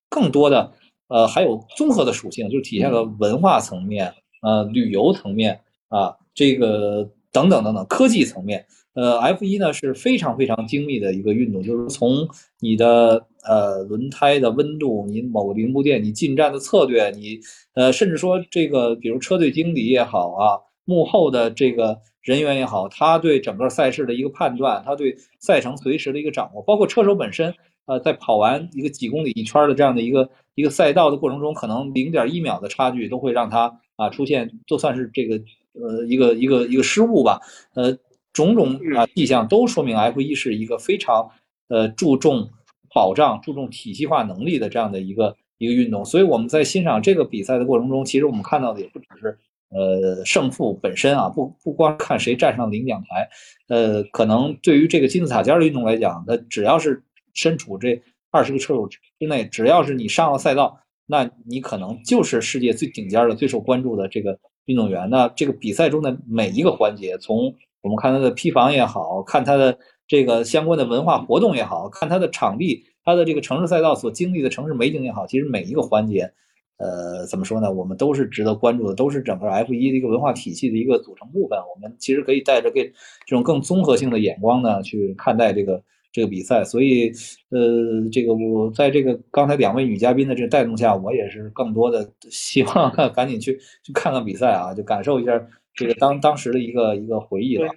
[0.09, 0.71] 更多的
[1.09, 4.11] 呃还有综合的属性，就是体现了文化层面、
[4.41, 8.65] 呃，旅游层面啊，这个等等等等科技层面。
[8.93, 12.27] 呃，F 一呢是非常非常精密的一个运动，就是从
[12.59, 17.39] 你的呃轮胎的温度，你某个零部件，你进站的策略，你
[17.73, 27.51] 呃甚至说这个比如车队经理也好啊，幕后的这个人员也好，他对整个赛事的一个判断，他对赛程随时的一个掌握，包括车手本身，
[27.87, 35.41] 呃，在跑完一个几公里一圈的这样的一个一个赛道的过程中，可能零点一秒的差距都会让他啊出现，就算是这个
[35.73, 37.41] 呃一个一个一个失误吧，
[37.73, 37.97] 呃。
[38.33, 41.29] 种种啊迹象都说明 F 一是一个非常
[41.69, 42.49] 呃注重
[42.93, 46.03] 保障、注重体系化能力的这样的一个一个运动。
[46.03, 49.37] 所以我们在欣赏这个比赛的过程中，其实我们看到的也不只是
[49.69, 53.29] 呃胜负本身啊，不不光看谁站上领奖台，
[53.69, 57.03] 呃，可能对于这个金字塔尖的运动来讲，那只要是
[57.33, 65.09] 身处这二十个车手之内，只要是你上了赛道，那你可能就是世界最顶尖的、最受关注的这个运动员。
[65.09, 69.77] 那这个比赛中的每一个环节，从我们看它的批房也好看，它的
[70.07, 76.31] 这个相关的文化活动也好看，它的场地，它的这个城市赛道所经历的城市美景也好，其实每一个环节，
[76.77, 77.69] 呃，怎么说呢？
[77.71, 81.59] 我们都是值得关注的，都是整个 F 一的一个文化体系的一个组成部分。
[81.59, 82.85] 我们其实可以带着这
[83.25, 86.63] 这种更综合性的眼光呢，去看待这个这个比赛。
[86.63, 87.11] 所以，
[87.49, 95.45] 呃，这个我在这个刚才两位女嘉宾的这个带动下，我也是更多的希望 赶紧去去看看比赛啊，就感受一下。
[95.75, 97.73] 这个当当时的一个一个回忆了，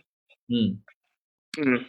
[0.49, 0.83] 嗯
[1.59, 1.87] 嗯，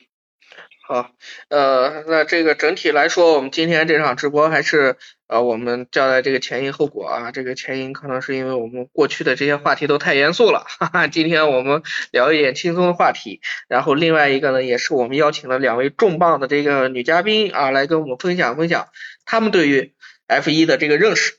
[0.88, 1.12] 好，
[1.50, 4.96] 呃，那这个整体来说，我们今天这场直播还是
[5.28, 18.88] 呃，我们交代这个前因后果啊，这个前因可能是因为我们过去的这些话题都太严肃了，哈哈，今天我们聊一点轻松的话题，然后另外一个呢，也是我们邀请了两位重磅的这个女嘉宾啊，来跟我们分享分享
[19.26, 19.94] 他们对于
[20.28, 21.34] F 一的这个认识。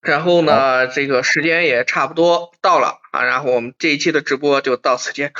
[0.00, 5.32] 然后呢，这个时间也差不多到了啊，然后我们这一期的直播就到此结束。